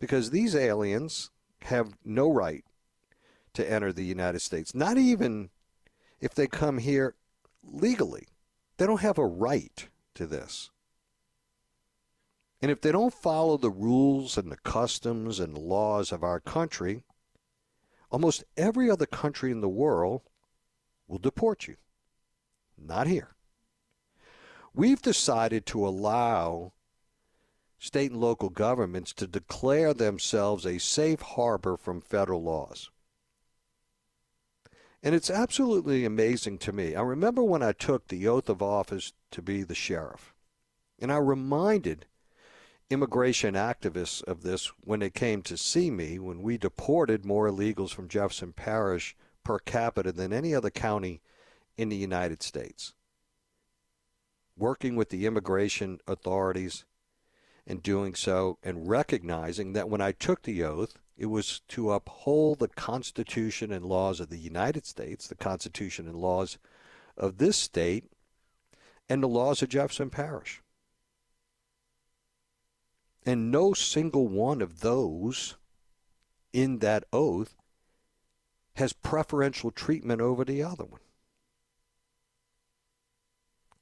because 0.00 0.30
these 0.30 0.56
aliens 0.56 1.30
have 1.62 1.96
no 2.04 2.32
right 2.32 2.64
to 3.54 3.70
enter 3.70 3.92
the 3.92 4.04
United 4.04 4.40
States, 4.40 4.74
not 4.74 4.98
even 4.98 5.50
if 6.20 6.34
they 6.34 6.46
come 6.46 6.78
here 6.78 7.14
legally. 7.62 8.28
They 8.76 8.86
don't 8.86 9.00
have 9.00 9.18
a 9.18 9.26
right 9.26 9.88
to 10.14 10.26
this. 10.26 10.70
And 12.60 12.70
if 12.70 12.80
they 12.80 12.92
don't 12.92 13.12
follow 13.12 13.56
the 13.56 13.70
rules 13.70 14.38
and 14.38 14.50
the 14.50 14.56
customs 14.56 15.40
and 15.40 15.54
the 15.56 15.60
laws 15.60 16.12
of 16.12 16.22
our 16.22 16.38
country, 16.38 17.04
almost 18.10 18.44
every 18.56 18.90
other 18.90 19.06
country 19.06 19.50
in 19.50 19.60
the 19.60 19.68
world 19.68 20.22
will 21.08 21.18
deport 21.18 21.66
you. 21.66 21.76
Not 22.78 23.08
here. 23.08 23.34
We've 24.74 25.02
decided 25.02 25.66
to 25.66 25.86
allow 25.86 26.72
state 27.78 28.12
and 28.12 28.20
local 28.20 28.48
governments 28.48 29.12
to 29.14 29.26
declare 29.26 29.92
themselves 29.92 30.64
a 30.64 30.78
safe 30.78 31.20
harbor 31.20 31.76
from 31.76 32.00
federal 32.00 32.42
laws. 32.42 32.90
And 35.02 35.14
it's 35.14 35.30
absolutely 35.30 36.04
amazing 36.04 36.58
to 36.58 36.72
me. 36.72 36.94
I 36.94 37.02
remember 37.02 37.42
when 37.42 37.62
I 37.62 37.72
took 37.72 38.06
the 38.06 38.28
oath 38.28 38.48
of 38.48 38.62
office 38.62 39.12
to 39.32 39.42
be 39.42 39.64
the 39.64 39.74
sheriff, 39.74 40.32
and 41.00 41.10
I 41.10 41.16
reminded 41.16 42.06
immigration 42.88 43.54
activists 43.54 44.22
of 44.24 44.42
this 44.42 44.70
when 44.84 45.00
they 45.00 45.10
came 45.10 45.42
to 45.42 45.56
see 45.56 45.90
me 45.90 46.18
when 46.18 46.42
we 46.42 46.56
deported 46.56 47.24
more 47.24 47.48
illegals 47.48 47.90
from 47.90 48.08
Jefferson 48.08 48.52
Parish 48.52 49.16
per 49.42 49.58
capita 49.58 50.12
than 50.12 50.32
any 50.32 50.54
other 50.54 50.70
county 50.70 51.20
in 51.76 51.88
the 51.88 51.96
United 51.96 52.42
States. 52.42 52.94
Working 54.56 54.94
with 54.94 55.08
the 55.08 55.26
immigration 55.26 55.98
authorities 56.06 56.84
and 57.66 57.82
doing 57.82 58.14
so 58.14 58.58
and 58.62 58.88
recognizing 58.88 59.72
that 59.72 59.88
when 59.88 60.00
I 60.00 60.12
took 60.12 60.42
the 60.42 60.62
oath, 60.62 60.98
it 61.22 61.30
was 61.30 61.60
to 61.68 61.92
uphold 61.92 62.58
the 62.58 62.66
Constitution 62.66 63.70
and 63.70 63.84
laws 63.84 64.18
of 64.18 64.28
the 64.28 64.40
United 64.40 64.84
States, 64.84 65.28
the 65.28 65.36
Constitution 65.36 66.08
and 66.08 66.16
laws 66.16 66.58
of 67.16 67.38
this 67.38 67.56
state, 67.56 68.10
and 69.08 69.22
the 69.22 69.28
laws 69.28 69.62
of 69.62 69.68
Jefferson 69.68 70.10
Parish. 70.10 70.60
And 73.24 73.52
no 73.52 73.72
single 73.72 74.26
one 74.26 74.60
of 74.60 74.80
those 74.80 75.54
in 76.52 76.80
that 76.80 77.04
oath 77.12 77.54
has 78.74 78.92
preferential 78.92 79.70
treatment 79.70 80.20
over 80.20 80.44
the 80.44 80.64
other 80.64 80.84
one. 80.84 81.02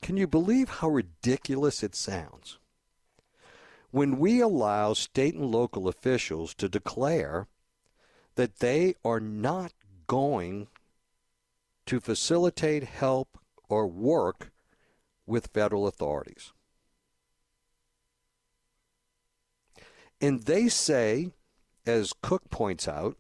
Can 0.02 0.18
you 0.18 0.26
believe 0.26 0.68
how 0.68 0.90
ridiculous 0.90 1.82
it 1.82 1.94
sounds? 1.94 2.58
When 3.90 4.18
we 4.18 4.40
allow 4.40 4.92
state 4.94 5.34
and 5.34 5.46
local 5.46 5.88
officials 5.88 6.54
to 6.54 6.68
declare 6.68 7.48
that 8.36 8.60
they 8.60 8.94
are 9.04 9.20
not 9.20 9.72
going 10.06 10.68
to 11.86 12.00
facilitate, 12.00 12.84
help, 12.84 13.38
or 13.68 13.86
work 13.86 14.52
with 15.26 15.50
federal 15.52 15.86
authorities. 15.86 16.52
And 20.20 20.42
they 20.42 20.68
say, 20.68 21.30
as 21.86 22.12
Cooke 22.22 22.50
points 22.50 22.86
out, 22.86 23.16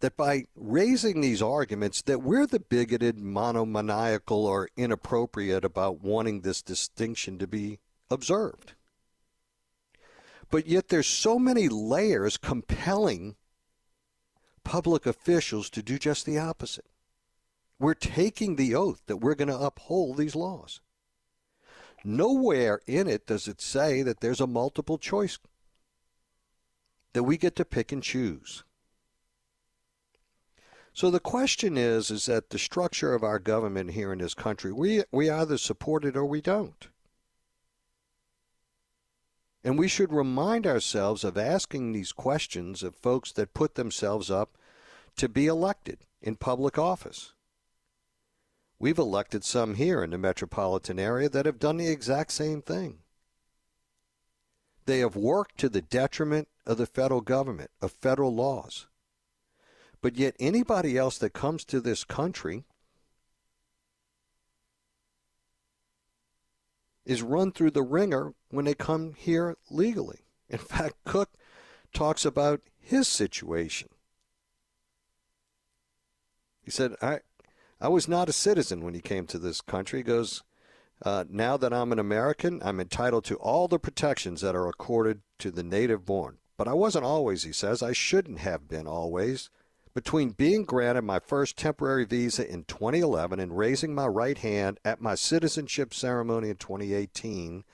that 0.00 0.16
by 0.16 0.44
raising 0.54 1.20
these 1.20 1.42
arguments 1.42 2.02
that 2.02 2.22
we're 2.22 2.46
the 2.46 2.60
bigoted, 2.60 3.18
monomaniacal, 3.18 4.46
or 4.46 4.68
inappropriate 4.76 5.64
about 5.64 6.02
wanting 6.02 6.40
this 6.40 6.62
distinction 6.62 7.38
to 7.38 7.46
be 7.46 7.78
observed. 8.10 8.74
But 10.50 10.66
yet 10.66 10.88
there's 10.88 11.06
so 11.06 11.38
many 11.38 11.68
layers 11.68 12.36
compelling 12.36 13.36
public 14.64 15.06
officials 15.06 15.70
to 15.70 15.82
do 15.82 15.98
just 15.98 16.26
the 16.26 16.38
opposite. 16.38 16.86
We're 17.78 17.94
taking 17.94 18.56
the 18.56 18.74
oath 18.74 19.02
that 19.06 19.18
we're 19.18 19.34
going 19.34 19.48
to 19.48 19.58
uphold 19.58 20.16
these 20.16 20.36
laws. 20.36 20.80
Nowhere 22.04 22.80
in 22.86 23.06
it 23.08 23.26
does 23.26 23.46
it 23.46 23.60
say 23.60 24.02
that 24.02 24.20
there's 24.20 24.40
a 24.40 24.46
multiple 24.46 24.98
choice, 24.98 25.38
that 27.12 27.22
we 27.22 27.36
get 27.36 27.56
to 27.56 27.64
pick 27.64 27.92
and 27.92 28.02
choose. 28.02 28.64
So 30.92 31.10
the 31.10 31.20
question 31.20 31.76
is, 31.76 32.10
is 32.10 32.26
that 32.26 32.50
the 32.50 32.58
structure 32.58 33.14
of 33.14 33.22
our 33.22 33.38
government 33.38 33.92
here 33.92 34.12
in 34.12 34.18
this 34.18 34.34
country, 34.34 34.72
we, 34.72 35.04
we 35.12 35.30
either 35.30 35.56
support 35.56 36.04
it 36.04 36.16
or 36.16 36.24
we 36.26 36.40
don't. 36.40 36.88
And 39.62 39.78
we 39.78 39.88
should 39.88 40.12
remind 40.12 40.66
ourselves 40.66 41.22
of 41.22 41.36
asking 41.36 41.92
these 41.92 42.12
questions 42.12 42.82
of 42.82 42.96
folks 42.96 43.32
that 43.32 43.54
put 43.54 43.74
themselves 43.74 44.30
up 44.30 44.56
to 45.16 45.28
be 45.28 45.46
elected 45.46 45.98
in 46.22 46.36
public 46.36 46.78
office. 46.78 47.34
We've 48.78 48.98
elected 48.98 49.44
some 49.44 49.74
here 49.74 50.02
in 50.02 50.10
the 50.10 50.18
metropolitan 50.18 50.98
area 50.98 51.28
that 51.28 51.44
have 51.44 51.58
done 51.58 51.76
the 51.76 51.88
exact 51.88 52.32
same 52.32 52.62
thing. 52.62 53.00
They 54.86 55.00
have 55.00 55.16
worked 55.16 55.58
to 55.58 55.68
the 55.68 55.82
detriment 55.82 56.48
of 56.66 56.78
the 56.78 56.86
federal 56.86 57.20
government, 57.20 57.70
of 57.82 57.92
federal 57.92 58.34
laws. 58.34 58.86
But 60.00 60.16
yet, 60.16 60.34
anybody 60.40 60.96
else 60.96 61.18
that 61.18 61.34
comes 61.34 61.64
to 61.66 61.80
this 61.80 62.04
country 62.04 62.64
is 67.10 67.22
run 67.22 67.50
through 67.50 67.72
the 67.72 67.82
wringer 67.82 68.34
when 68.50 68.64
they 68.64 68.74
come 68.74 69.14
here 69.14 69.56
legally. 69.68 70.20
In 70.48 70.58
fact, 70.58 70.94
Cooke 71.04 71.32
talks 71.92 72.24
about 72.24 72.60
his 72.78 73.08
situation. 73.08 73.88
He 76.62 76.70
said, 76.70 76.94
I, 77.02 77.18
I 77.80 77.88
was 77.88 78.06
not 78.06 78.28
a 78.28 78.32
citizen 78.32 78.84
when 78.84 78.94
he 78.94 79.00
came 79.00 79.26
to 79.26 79.40
this 79.40 79.60
country. 79.60 79.98
He 79.98 80.04
goes, 80.04 80.44
uh, 81.04 81.24
now 81.28 81.56
that 81.56 81.72
I'm 81.72 81.90
an 81.90 81.98
American, 81.98 82.60
I'm 82.62 82.78
entitled 82.78 83.24
to 83.24 83.36
all 83.36 83.66
the 83.66 83.80
protections 83.80 84.40
that 84.42 84.54
are 84.54 84.68
accorded 84.68 85.22
to 85.40 85.50
the 85.50 85.64
native 85.64 86.04
born. 86.04 86.38
But 86.56 86.68
I 86.68 86.74
wasn't 86.74 87.06
always, 87.06 87.42
he 87.42 87.52
says. 87.52 87.82
I 87.82 87.92
shouldn't 87.92 88.38
have 88.38 88.68
been 88.68 88.86
always. 88.86 89.50
Between 89.92 90.30
being 90.30 90.64
granted 90.64 91.02
my 91.02 91.18
first 91.18 91.56
temporary 91.56 92.04
visa 92.04 92.48
in 92.48 92.64
2011 92.64 93.40
and 93.40 93.58
raising 93.58 93.94
my 93.94 94.06
right 94.06 94.38
hand 94.38 94.78
at 94.84 95.00
my 95.00 95.16
citizenship 95.16 95.92
ceremony 95.92 96.48
in 96.48 96.56
2018, 96.56 97.64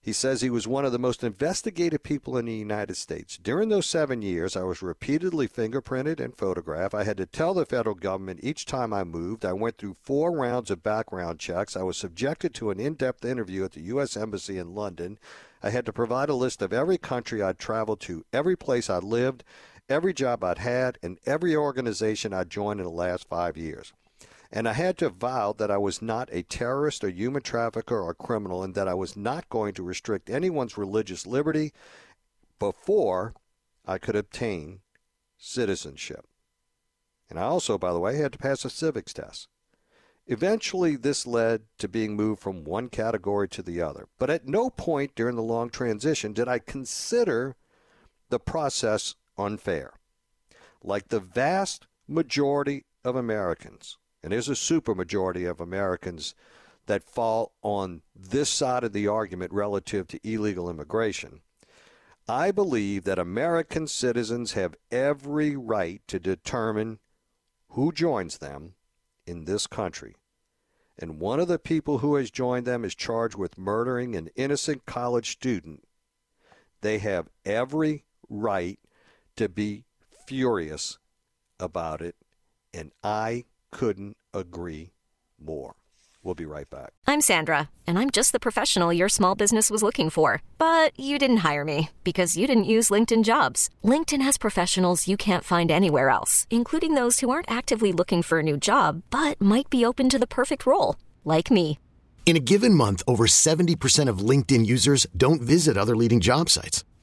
he 0.00 0.12
says 0.12 0.40
he 0.40 0.50
was 0.50 0.66
one 0.68 0.84
of 0.84 0.92
the 0.92 0.98
most 0.98 1.24
investigated 1.24 2.02
people 2.02 2.36
in 2.36 2.46
the 2.46 2.54
United 2.54 2.96
States. 2.96 3.36
During 3.36 3.68
those 3.68 3.86
seven 3.86 4.22
years, 4.22 4.56
I 4.56 4.62
was 4.62 4.80
repeatedly 4.80 5.48
fingerprinted 5.48 6.20
and 6.20 6.36
photographed. 6.36 6.94
I 6.94 7.04
had 7.04 7.16
to 7.16 7.26
tell 7.26 7.52
the 7.52 7.66
federal 7.66 7.94
government 7.94 8.40
each 8.42 8.64
time 8.64 8.92
I 8.92 9.04
moved. 9.04 9.44
I 9.44 9.52
went 9.52 9.76
through 9.76 9.96
four 10.02 10.32
rounds 10.32 10.70
of 10.70 10.82
background 10.82 11.40
checks. 11.40 11.76
I 11.76 11.82
was 11.82 11.96
subjected 11.96 12.54
to 12.54 12.70
an 12.70 12.80
in 12.80 12.94
depth 12.94 13.24
interview 13.24 13.64
at 13.64 13.72
the 13.72 13.82
U.S. 13.82 14.16
Embassy 14.16 14.56
in 14.56 14.74
London. 14.74 15.18
I 15.62 15.70
had 15.70 15.84
to 15.86 15.92
provide 15.92 16.28
a 16.28 16.34
list 16.34 16.62
of 16.62 16.72
every 16.72 16.96
country 16.96 17.42
I'd 17.42 17.58
traveled 17.58 18.00
to, 18.00 18.24
every 18.32 18.56
place 18.56 18.88
I 18.88 18.98
lived, 18.98 19.42
every 19.88 20.12
job 20.12 20.44
I'd 20.44 20.58
had 20.58 20.98
and 21.02 21.18
every 21.26 21.56
organization 21.56 22.32
I'd 22.32 22.50
joined 22.50 22.80
in 22.80 22.84
the 22.84 22.90
last 22.90 23.28
five 23.28 23.56
years. 23.56 23.92
And 24.50 24.68
I 24.68 24.72
had 24.72 24.96
to 24.98 25.10
vow 25.10 25.52
that 25.58 25.70
I 25.70 25.76
was 25.76 26.00
not 26.00 26.28
a 26.32 26.42
terrorist 26.42 27.04
or 27.04 27.08
human 27.08 27.42
trafficker 27.42 28.00
or 28.00 28.14
criminal 28.14 28.62
and 28.62 28.74
that 28.74 28.88
I 28.88 28.94
was 28.94 29.16
not 29.16 29.48
going 29.50 29.74
to 29.74 29.82
restrict 29.82 30.30
anyone's 30.30 30.78
religious 30.78 31.26
liberty 31.26 31.72
before 32.58 33.34
I 33.86 33.98
could 33.98 34.16
obtain 34.16 34.80
citizenship. 35.36 36.26
And 37.28 37.38
I 37.38 37.42
also, 37.42 37.76
by 37.76 37.92
the 37.92 38.00
way, 38.00 38.16
had 38.16 38.32
to 38.32 38.38
pass 38.38 38.64
a 38.64 38.70
civics 38.70 39.12
test. 39.12 39.48
Eventually, 40.26 40.96
this 40.96 41.26
led 41.26 41.62
to 41.78 41.88
being 41.88 42.14
moved 42.16 42.42
from 42.42 42.64
one 42.64 42.88
category 42.88 43.48
to 43.48 43.62
the 43.62 43.80
other. 43.80 44.08
But 44.18 44.30
at 44.30 44.46
no 44.46 44.70
point 44.70 45.14
during 45.14 45.36
the 45.36 45.42
long 45.42 45.70
transition 45.70 46.32
did 46.32 46.48
I 46.48 46.58
consider 46.58 47.56
the 48.28 48.38
process 48.38 49.14
unfair. 49.38 49.92
Like 50.82 51.08
the 51.08 51.20
vast 51.20 51.86
majority 52.06 52.84
of 53.04 53.16
Americans, 53.16 53.96
and 54.22 54.32
there's 54.32 54.48
a 54.48 54.52
supermajority 54.52 55.48
of 55.48 55.60
Americans 55.60 56.34
that 56.86 57.04
fall 57.04 57.52
on 57.62 58.02
this 58.14 58.48
side 58.48 58.82
of 58.82 58.92
the 58.92 59.06
argument 59.06 59.52
relative 59.52 60.08
to 60.08 60.20
illegal 60.24 60.68
immigration. 60.68 61.40
I 62.28 62.50
believe 62.50 63.04
that 63.04 63.18
American 63.18 63.86
citizens 63.86 64.52
have 64.52 64.74
every 64.90 65.56
right 65.56 66.02
to 66.08 66.18
determine 66.18 66.98
who 67.70 67.92
joins 67.92 68.38
them 68.38 68.74
in 69.26 69.44
this 69.44 69.66
country. 69.66 70.16
And 70.98 71.20
one 71.20 71.38
of 71.38 71.48
the 71.48 71.58
people 71.58 71.98
who 71.98 72.16
has 72.16 72.30
joined 72.30 72.66
them 72.66 72.84
is 72.84 72.94
charged 72.94 73.36
with 73.36 73.56
murdering 73.56 74.16
an 74.16 74.30
innocent 74.34 74.84
college 74.84 75.30
student. 75.30 75.84
They 76.80 76.98
have 76.98 77.28
every 77.44 78.04
right 78.28 78.78
to 79.38 79.48
be 79.48 79.84
furious 80.26 80.98
about 81.58 82.02
it, 82.02 82.14
and 82.74 82.92
I 83.02 83.44
couldn't 83.70 84.16
agree 84.34 84.92
more. 85.40 85.74
We'll 86.22 86.34
be 86.34 86.44
right 86.44 86.68
back. 86.68 86.92
I'm 87.06 87.20
Sandra, 87.20 87.70
and 87.86 87.98
I'm 87.98 88.10
just 88.10 88.32
the 88.32 88.40
professional 88.40 88.92
your 88.92 89.08
small 89.08 89.34
business 89.36 89.70
was 89.70 89.82
looking 89.82 90.10
for. 90.10 90.42
But 90.58 90.98
you 90.98 91.18
didn't 91.18 91.38
hire 91.38 91.64
me 91.64 91.90
because 92.02 92.36
you 92.36 92.46
didn't 92.46 92.72
use 92.76 92.90
LinkedIn 92.90 93.22
jobs. 93.24 93.70
LinkedIn 93.84 94.22
has 94.22 94.36
professionals 94.38 95.08
you 95.08 95.16
can't 95.16 95.44
find 95.44 95.70
anywhere 95.70 96.10
else, 96.10 96.46
including 96.50 96.94
those 96.94 97.20
who 97.20 97.30
aren't 97.30 97.50
actively 97.50 97.92
looking 97.92 98.22
for 98.22 98.40
a 98.40 98.42
new 98.42 98.56
job 98.56 99.02
but 99.10 99.40
might 99.40 99.70
be 99.70 99.84
open 99.84 100.08
to 100.08 100.18
the 100.18 100.26
perfect 100.26 100.66
role, 100.66 100.96
like 101.24 101.50
me. 101.50 101.78
In 102.26 102.36
a 102.36 102.40
given 102.40 102.74
month, 102.74 103.02
over 103.06 103.26
70% 103.26 104.08
of 104.08 104.18
LinkedIn 104.18 104.66
users 104.66 105.06
don't 105.16 105.40
visit 105.40 105.78
other 105.78 105.96
leading 105.96 106.20
job 106.20 106.50
sites. 106.50 106.84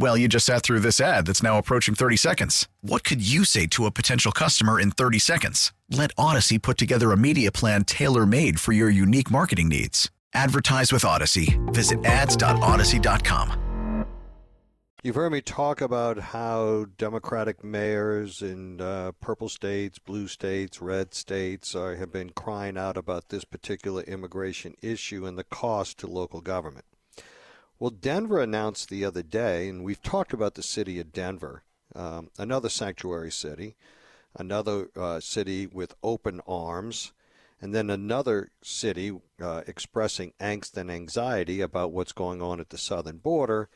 Well, 0.00 0.16
you 0.16 0.28
just 0.28 0.46
sat 0.46 0.62
through 0.62 0.78
this 0.80 1.00
ad 1.00 1.26
that's 1.26 1.42
now 1.42 1.58
approaching 1.58 1.96
30 1.96 2.16
seconds. 2.16 2.68
What 2.82 3.02
could 3.02 3.20
you 3.20 3.44
say 3.44 3.66
to 3.66 3.84
a 3.84 3.90
potential 3.90 4.30
customer 4.30 4.78
in 4.78 4.92
30 4.92 5.18
seconds? 5.18 5.72
Let 5.90 6.14
Audacy 6.14 6.62
put 6.62 6.78
together 6.78 7.10
a 7.10 7.16
media 7.16 7.50
plan 7.50 7.82
tailor 7.82 8.24
made 8.24 8.60
for 8.60 8.70
your 8.70 8.90
unique 8.90 9.28
marketing 9.28 9.68
needs. 9.68 10.08
Advertise 10.32 10.92
with 10.92 11.02
Audacy. 11.02 11.58
Visit 11.74 12.04
ads.audacy.com. 12.04 14.04
You've 15.02 15.16
heard 15.16 15.32
me 15.32 15.40
talk 15.40 15.80
about 15.80 16.18
how 16.18 16.86
Democratic 16.96 17.64
mayors 17.64 18.40
in 18.40 18.80
uh, 18.80 19.12
purple 19.20 19.48
states, 19.48 19.98
blue 19.98 20.28
states, 20.28 20.80
red 20.80 21.12
states 21.12 21.74
are, 21.74 21.96
have 21.96 22.12
been 22.12 22.30
crying 22.30 22.78
out 22.78 22.96
about 22.96 23.30
this 23.30 23.44
particular 23.44 24.02
immigration 24.02 24.74
issue 24.80 25.26
and 25.26 25.36
the 25.36 25.44
cost 25.44 25.98
to 25.98 26.06
local 26.06 26.40
government. 26.40 26.84
Well, 27.78 27.90
Denver 27.90 28.40
announced 28.40 28.88
the 28.88 29.04
other 29.04 29.22
day, 29.22 29.68
and 29.68 29.84
we've 29.84 30.02
talked 30.02 30.32
about 30.32 30.54
the 30.54 30.62
city 30.62 30.98
of 30.98 31.12
Denver, 31.12 31.62
um, 31.94 32.30
another 32.36 32.68
sanctuary 32.68 33.30
city, 33.30 33.76
another 34.34 34.88
uh, 34.96 35.20
city 35.20 35.66
with 35.66 35.94
open 36.02 36.40
arms, 36.46 37.12
and 37.60 37.74
then 37.74 37.88
another 37.88 38.50
city 38.62 39.12
uh, 39.40 39.62
expressing 39.66 40.32
angst 40.40 40.76
and 40.76 40.90
anxiety 40.90 41.60
about 41.60 41.92
what's 41.92 42.12
going 42.12 42.42
on 42.42 42.58
at 42.60 42.70
the 42.70 42.78
southern 42.78 43.18
border 43.18 43.68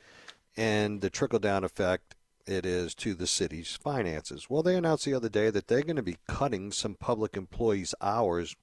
and 0.57 1.00
the 1.00 1.11
trickle 1.11 1.38
down 1.38 1.64
effect 1.64 2.14
it 2.46 2.66
is 2.66 2.94
to 2.96 3.14
the 3.14 3.26
city's 3.26 3.76
finances. 3.76 4.50
Well, 4.50 4.64
they 4.64 4.76
announced 4.76 5.05
the 5.05 5.14
other 5.14 5.28
day 5.28 5.50
that 5.50 5.68
they're 5.68 5.82
going 5.82 5.96
to 5.96 6.03
be 6.03 6.18
cutting 6.26 6.72
some 6.72 6.96
public 6.96 7.36
employees' 7.36 7.94
hours 8.00 8.57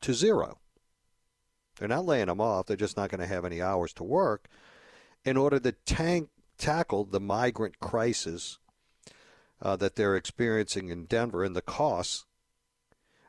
to 0.00 0.14
zero. 0.14 0.58
They're 1.78 1.88
not 1.88 2.06
laying 2.06 2.26
them 2.26 2.40
off, 2.40 2.66
they're 2.66 2.76
just 2.76 2.96
not 2.96 3.10
going 3.10 3.20
to 3.20 3.26
have 3.26 3.44
any 3.44 3.60
hours 3.60 3.92
to 3.94 4.04
work 4.04 4.48
in 5.24 5.36
order 5.36 5.58
to 5.58 5.72
tank, 5.72 6.28
tackle 6.58 7.04
the 7.04 7.20
migrant 7.20 7.80
crisis 7.80 8.58
uh, 9.60 9.76
that 9.76 9.96
they're 9.96 10.16
experiencing 10.16 10.88
in 10.88 11.06
Denver 11.06 11.42
and 11.42 11.56
the 11.56 11.62
costs 11.62 12.26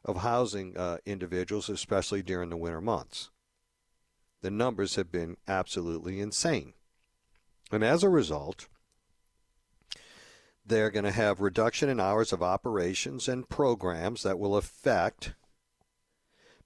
of 0.04 0.18
housing 0.18 0.78
uh, 0.78 0.98
individuals, 1.06 1.70
especially 1.70 2.22
during 2.22 2.50
the 2.50 2.58
winter 2.58 2.82
months. 2.82 3.32
The 4.42 4.52
numbers 4.52 4.96
have 4.96 5.12
been 5.12 5.38
absolutely 5.48 6.20
insane. 6.20 6.74
And 7.72 7.84
as 7.84 8.04
a 8.04 8.10
result, 8.10 8.68
they're 10.64 10.92
going 10.92 11.06
to 11.06 11.12
have 11.12 11.40
reduction 11.40 11.90
in 11.90 12.00
hours 12.00 12.32
of 12.32 12.44
operations 12.44 13.28
and 13.28 13.50
programs 13.50 14.24
that 14.24 14.38
will 14.38 14.56
affect 14.56 15.34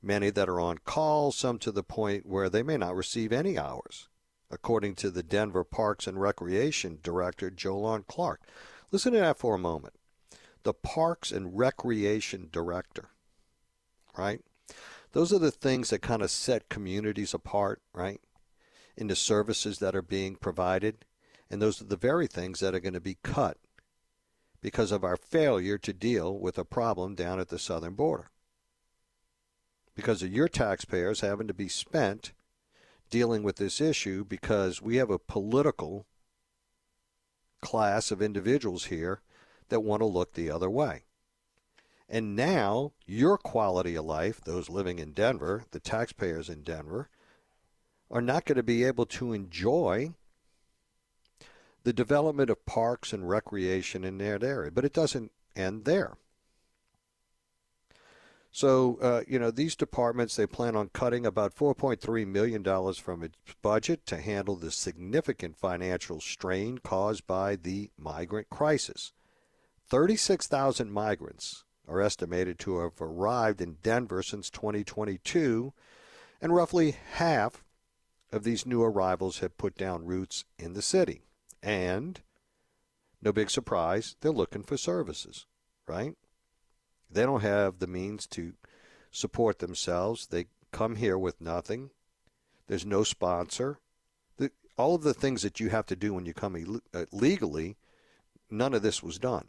many 0.01 0.29
that 0.29 0.49
are 0.49 0.59
on 0.59 0.77
call, 0.79 1.31
some 1.31 1.59
to 1.59 1.71
the 1.71 1.83
point 1.83 2.25
where 2.25 2.49
they 2.49 2.63
may 2.63 2.77
not 2.77 2.95
receive 2.95 3.31
any 3.31 3.57
hours, 3.57 4.07
according 4.49 4.95
to 4.95 5.09
the 5.09 5.23
Denver 5.23 5.63
Parks 5.63 6.07
and 6.07 6.21
Recreation 6.21 6.99
Director, 7.03 7.49
Jolon 7.49 8.05
Clark. 8.07 8.41
Listen 8.91 9.13
to 9.13 9.19
that 9.19 9.37
for 9.37 9.55
a 9.55 9.59
moment. 9.59 9.93
The 10.63 10.73
Parks 10.73 11.31
and 11.31 11.57
Recreation 11.57 12.49
Director, 12.51 13.09
right? 14.17 14.41
Those 15.11 15.33
are 15.33 15.39
the 15.39 15.51
things 15.51 15.89
that 15.89 16.01
kind 16.01 16.21
of 16.21 16.31
set 16.31 16.69
communities 16.69 17.33
apart, 17.33 17.81
right? 17.93 18.21
In 18.95 19.07
the 19.07 19.15
services 19.15 19.79
that 19.79 19.95
are 19.95 20.01
being 20.01 20.35
provided. 20.35 21.05
And 21.49 21.61
those 21.61 21.81
are 21.81 21.85
the 21.85 21.97
very 21.97 22.27
things 22.27 22.59
that 22.59 22.75
are 22.75 22.79
going 22.79 22.93
to 22.93 22.99
be 22.99 23.17
cut 23.23 23.57
because 24.61 24.91
of 24.91 25.03
our 25.03 25.17
failure 25.17 25.77
to 25.79 25.93
deal 25.93 26.37
with 26.37 26.59
a 26.59 26.65
problem 26.65 27.15
down 27.15 27.39
at 27.39 27.47
the 27.47 27.57
southern 27.57 27.95
border 27.95 28.29
because 29.99 30.23
of 30.23 30.31
your 30.31 30.47
taxpayers 30.47 31.19
having 31.19 31.45
to 31.45 31.53
be 31.53 31.67
spent 31.67 32.31
dealing 33.09 33.43
with 33.43 33.57
this 33.57 33.81
issue 33.81 34.23
because 34.23 34.81
we 34.81 34.95
have 34.95 35.09
a 35.09 35.19
political 35.19 36.05
class 37.61 38.09
of 38.09 38.21
individuals 38.21 38.85
here 38.85 39.19
that 39.67 39.81
want 39.81 39.99
to 39.99 40.05
look 40.05 40.33
the 40.33 40.49
other 40.49 40.69
way. 40.69 41.03
And 42.07 42.33
now 42.33 42.93
your 43.05 43.37
quality 43.37 43.95
of 43.95 44.05
life, 44.05 44.39
those 44.39 44.69
living 44.69 44.99
in 44.99 45.11
Denver, 45.11 45.65
the 45.71 45.81
taxpayers 45.81 46.47
in 46.47 46.63
Denver, 46.63 47.09
are 48.09 48.21
not 48.21 48.45
going 48.45 48.55
to 48.55 48.63
be 48.63 48.85
able 48.85 49.05
to 49.07 49.33
enjoy 49.33 50.13
the 51.83 51.91
development 51.91 52.49
of 52.49 52.65
parks 52.65 53.11
and 53.11 53.27
recreation 53.27 54.05
in 54.05 54.17
that 54.19 54.45
area. 54.45 54.71
But 54.71 54.85
it 54.85 54.93
doesn't 54.93 55.33
end 55.57 55.83
there. 55.83 56.15
So, 58.51 58.97
uh, 59.01 59.21
you 59.27 59.37
know, 59.37 59.51
these 59.51 59.75
departments, 59.75 60.35
they 60.35 60.47
plan 60.47 60.75
on 60.75 60.89
cutting 60.89 61.25
about 61.25 61.55
$4.3 61.55 62.27
million 62.27 62.63
from 62.95 63.23
its 63.23 63.35
budget 63.61 64.05
to 64.07 64.17
handle 64.17 64.55
the 64.55 64.71
significant 64.71 65.55
financial 65.55 66.19
strain 66.19 66.79
caused 66.79 67.27
by 67.27 67.55
the 67.55 67.91
migrant 67.97 68.49
crisis. 68.49 69.13
36,000 69.87 70.91
migrants 70.91 71.63
are 71.87 72.01
estimated 72.01 72.59
to 72.59 72.79
have 72.79 73.01
arrived 73.01 73.61
in 73.61 73.77
Denver 73.81 74.23
since 74.23 74.49
2022, 74.49 75.73
and 76.41 76.55
roughly 76.55 76.95
half 77.13 77.63
of 78.31 78.43
these 78.43 78.65
new 78.65 78.83
arrivals 78.83 79.39
have 79.39 79.57
put 79.57 79.75
down 79.75 80.05
roots 80.05 80.45
in 80.57 80.73
the 80.73 80.81
city. 80.81 81.21
And, 81.61 82.21
no 83.21 83.31
big 83.31 83.49
surprise, 83.49 84.15
they're 84.21 84.31
looking 84.31 84.63
for 84.63 84.77
services, 84.77 85.45
right? 85.87 86.15
They 87.09 87.23
don't 87.23 87.41
have 87.41 87.79
the 87.79 87.87
means 87.87 88.27
to 88.27 88.53
support 89.11 89.59
themselves. 89.59 90.27
They 90.27 90.45
come 90.71 90.95
here 90.95 91.17
with 91.17 91.41
nothing. 91.41 91.89
There's 92.67 92.85
no 92.85 93.03
sponsor. 93.03 93.79
The, 94.37 94.51
all 94.77 94.95
of 94.95 95.03
the 95.03 95.13
things 95.13 95.41
that 95.41 95.59
you 95.59 95.69
have 95.69 95.85
to 95.87 95.95
do 95.95 96.13
when 96.13 96.25
you 96.25 96.33
come 96.33 96.81
uh, 96.93 97.05
legally, 97.11 97.77
none 98.49 98.73
of 98.73 98.81
this 98.81 99.01
was 99.01 99.17
done. 99.17 99.47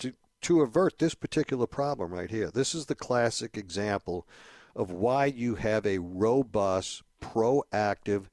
To, 0.00 0.12
to 0.42 0.62
avert 0.62 0.98
this 0.98 1.14
particular 1.14 1.66
problem 1.66 2.12
right 2.12 2.30
here, 2.30 2.50
this 2.50 2.74
is 2.74 2.86
the 2.86 2.94
classic 2.94 3.56
example 3.56 4.26
of 4.74 4.90
why 4.90 5.26
you 5.26 5.54
have 5.54 5.86
a 5.86 5.98
robust, 5.98 7.02
proactive 7.22 8.24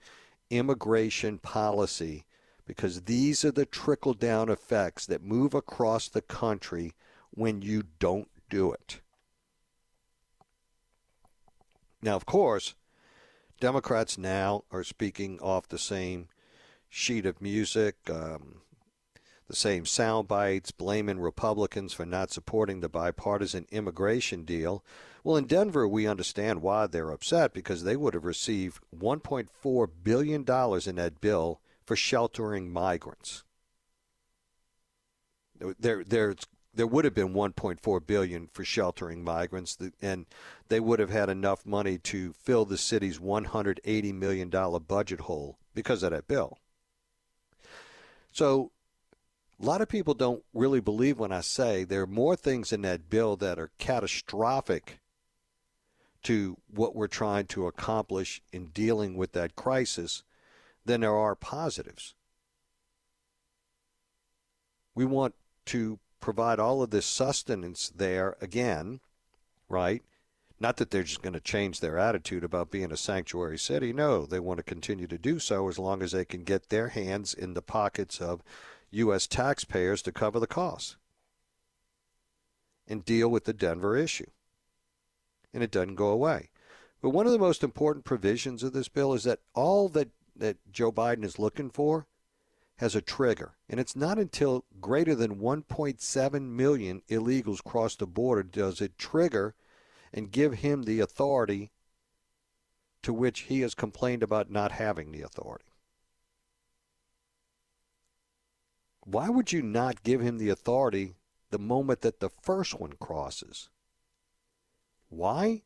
immigration 0.50 1.38
policy 1.38 2.26
because 2.66 3.02
these 3.02 3.44
are 3.44 3.52
the 3.52 3.66
trickle 3.66 4.14
down 4.14 4.50
effects 4.50 5.06
that 5.06 5.24
move 5.24 5.54
across 5.54 6.08
the 6.08 6.22
country 6.22 6.94
when 7.34 7.62
you 7.62 7.84
don't 8.00 8.30
do 8.50 8.72
it. 8.72 9.02
Now, 12.02 12.16
of 12.16 12.26
course, 12.26 12.76
Democrats 13.60 14.18
now 14.18 14.64
are 14.72 14.84
speaking 14.84 15.40
off 15.40 15.68
the 15.68 15.80
same 15.80 16.28
sheet 16.90 17.26
of 17.26 17.42
music, 17.42 17.96
um, 18.10 18.62
the 19.48 19.56
same 19.56 19.86
sound 19.86 20.28
bites, 20.28 20.72
blaming 20.72 21.20
Republicans 21.20 21.94
for 21.94 22.06
not 22.06 22.32
supporting 22.32 22.82
the 22.82 22.90
bipartisan 22.90 23.66
immigration 23.72 24.44
deal. 24.44 24.84
Well, 25.24 25.38
in 25.38 25.46
Denver, 25.46 25.88
we 25.88 26.06
understand 26.06 26.62
why 26.62 26.88
they're 26.88 27.12
upset 27.12 27.54
because 27.54 27.84
they 27.84 27.96
would 27.96 28.14
have 28.14 28.26
received 28.26 28.84
$1.4 28.96 29.90
billion 30.04 30.42
in 30.42 30.96
that 30.96 31.22
bill 31.22 31.62
for 31.86 31.96
sheltering 31.96 32.72
migrants. 32.72 33.44
There, 35.80 36.04
there's 36.04 36.36
there 36.74 36.88
would 36.88 37.05
have 37.05 37.13
been 37.13 37.34
1.4 37.34 38.07
billion 38.07 38.47
for 38.51 38.63
sheltering 38.63 39.24
migrants 39.24 39.78
and 40.01 40.26
they 40.69 40.80
would 40.80 40.99
have 40.99 41.09
had 41.09 41.30
enough 41.30 41.65
money 41.65 41.97
to 41.97 42.34
fill 42.34 42.65
the 42.65 42.78
city's 42.78 43.19
180 43.19 44.13
million 44.13 44.49
dollar 44.49 44.80
budget 44.80 45.21
hole 45.21 45.57
because 45.74 46.03
of 46.03 46.11
that 46.11 46.28
bill 46.28 46.57
So 48.32 48.71
a 49.61 49.65
lot 49.65 49.82
of 49.82 49.88
people 49.88 50.13
don't 50.13 50.43
really 50.53 50.80
believe 50.80 51.19
when 51.19 51.32
I 51.32 51.41
say 51.41 51.84
there 51.84 52.01
are 52.01 52.07
more 52.07 52.36
things 52.36 52.74
in 52.74 52.82
that 52.82 53.09
bill 53.09 53.36
that 53.38 53.59
are 53.59 53.71
catastrophic 53.78 54.99
to 56.24 56.57
what 56.67 56.95
we're 56.95 57.07
trying 57.07 57.45
to 57.47 57.67
accomplish 57.67 58.41
in 58.51 58.67
dealing 58.67 59.15
with 59.15 59.34
that 59.34 59.55
crisis 59.55 60.24
than 60.86 61.01
there 61.01 61.15
are 61.15 61.36
positives. 61.36 62.15
We 64.95 65.05
want 65.05 65.36
to 65.67 65.99
provide 66.24 66.57
all 66.57 66.82
of 66.82 66.89
this 66.89 67.05
sustenance 67.05 67.91
there 67.93 68.38
again, 68.39 69.01
right? 69.67 70.01
Not 70.57 70.78
that 70.78 70.89
they're 70.89 71.03
just 71.03 71.21
going 71.21 71.34
to 71.34 71.41
change 71.41 71.82
their 71.82 71.99
attitude 71.99 72.45
about 72.45 72.71
being 72.71 72.93
a 72.93 72.97
sanctuary 72.97 73.57
city. 73.57 73.91
No, 73.91 74.26
they 74.26 74.39
want 74.39 74.57
to 74.59 74.63
continue 74.63 75.05
to 75.07 75.17
do 75.17 75.38
so 75.38 75.67
as 75.67 75.78
long 75.78 76.01
as 76.01 76.13
they 76.13 76.24
can 76.24 76.45
get 76.45 76.69
their 76.69 76.88
hands 76.88 77.34
in 77.34 77.55
the 77.55 77.61
pockets 77.61 78.21
of 78.21 78.41
U.S. 78.91 79.28
taxpayers 79.28 80.01
to 80.03 80.13
cover 80.13 80.39
the 80.39 80.47
costs 80.47 80.95
and 82.88 83.03
deal 83.03 83.28
with 83.28 83.43
the 83.43 83.51
Denver 83.51 83.97
issue. 83.97 84.30
And 85.53 85.61
it 85.61 85.71
doesn't 85.71 85.95
go 85.95 86.07
away. 86.07 86.51
But 87.01 87.09
one 87.09 87.26
of 87.26 87.34
the 87.34 87.38
most 87.38 87.65
important 87.65 88.05
provisions 88.05 88.63
of 88.63 88.71
this 88.71 88.88
bill 88.88 89.13
is 89.13 89.26
that 89.26 89.39
all 89.53 89.89
that, 89.89 90.11
that 90.38 90.55
Joe 90.71 90.93
Biden 90.93 91.26
is 91.26 91.38
looking 91.38 91.69
for 91.69 92.07
has 92.78 92.95
a 92.95 93.01
trigger. 93.01 93.53
And 93.69 93.80
it's 93.80 93.95
not 93.95 94.17
until 94.17 94.65
greater 94.82 95.15
than 95.15 95.39
1.7 95.39 96.41
million 96.41 97.01
illegals 97.09 97.63
cross 97.63 97.95
the 97.95 98.07
border 98.07 98.43
does 98.43 98.82
it 98.82 98.97
trigger 98.97 99.55
and 100.13 100.32
give 100.32 100.55
him 100.55 100.84
the 100.84 100.99
authority 100.99 101.71
to 103.03 103.13
which 103.13 103.41
he 103.41 103.61
has 103.61 103.76
complained 103.76 104.24
about 104.24 104.49
not 104.49 104.71
having 104.71 105.11
the 105.11 105.21
authority. 105.21 105.65
Why 109.05 109.30
would 109.30 109.51
you 109.51 109.61
not 109.61 110.03
give 110.03 110.21
him 110.21 110.38
the 110.38 110.49
authority 110.49 111.15
the 111.49 111.59
moment 111.59 112.01
that 112.01 112.21
the 112.21 112.30
first 112.30 112.80
one 112.80 112.93
crosses? 112.93 113.69
Why? 115.09 115.63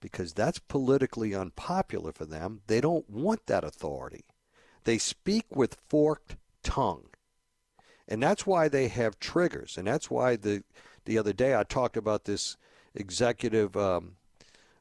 Because 0.00 0.32
that's 0.32 0.60
politically 0.60 1.34
unpopular 1.34 2.12
for 2.12 2.24
them. 2.24 2.62
They 2.68 2.80
don't 2.80 3.10
want 3.10 3.46
that 3.46 3.64
authority. 3.64 4.24
They 4.84 4.98
speak 4.98 5.46
with 5.54 5.78
forked 5.88 6.36
tongue. 6.62 7.08
And 8.08 8.22
that's 8.22 8.46
why 8.46 8.68
they 8.68 8.88
have 8.88 9.18
triggers. 9.18 9.78
And 9.78 9.86
that's 9.86 10.10
why 10.10 10.36
the 10.36 10.64
the 11.04 11.18
other 11.18 11.32
day 11.32 11.56
I 11.56 11.64
talked 11.64 11.96
about 11.96 12.24
this 12.24 12.56
executive 12.94 13.76
um, 13.76 14.16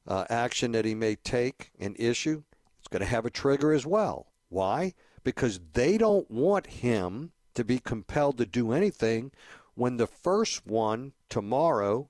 uh, 0.08 0.26
action 0.30 0.72
that 0.74 0.86
he 0.86 0.94
may 0.94 1.16
take 1.16 1.72
and 1.80 2.00
issue. 2.00 2.44
It's 2.80 2.88
going 2.88 3.02
to 3.02 3.08
have 3.08 3.26
a 3.26 3.32
trigger 3.32 3.74
as 3.74 3.86
well. 3.86 4.28
Why? 4.50 4.94
Because 5.24 5.60
they 5.74 5.98
don't 5.98 6.30
want 6.30 6.68
him 6.68 7.32
to 7.56 7.64
be 7.64 7.80
compelled 7.80 8.38
to 8.38 8.46
do 8.46 8.72
anything 8.72 9.32
when 9.76 9.98
the 9.98 10.08
first 10.08 10.66
one 10.68 11.14
tomorrow, 11.30 12.10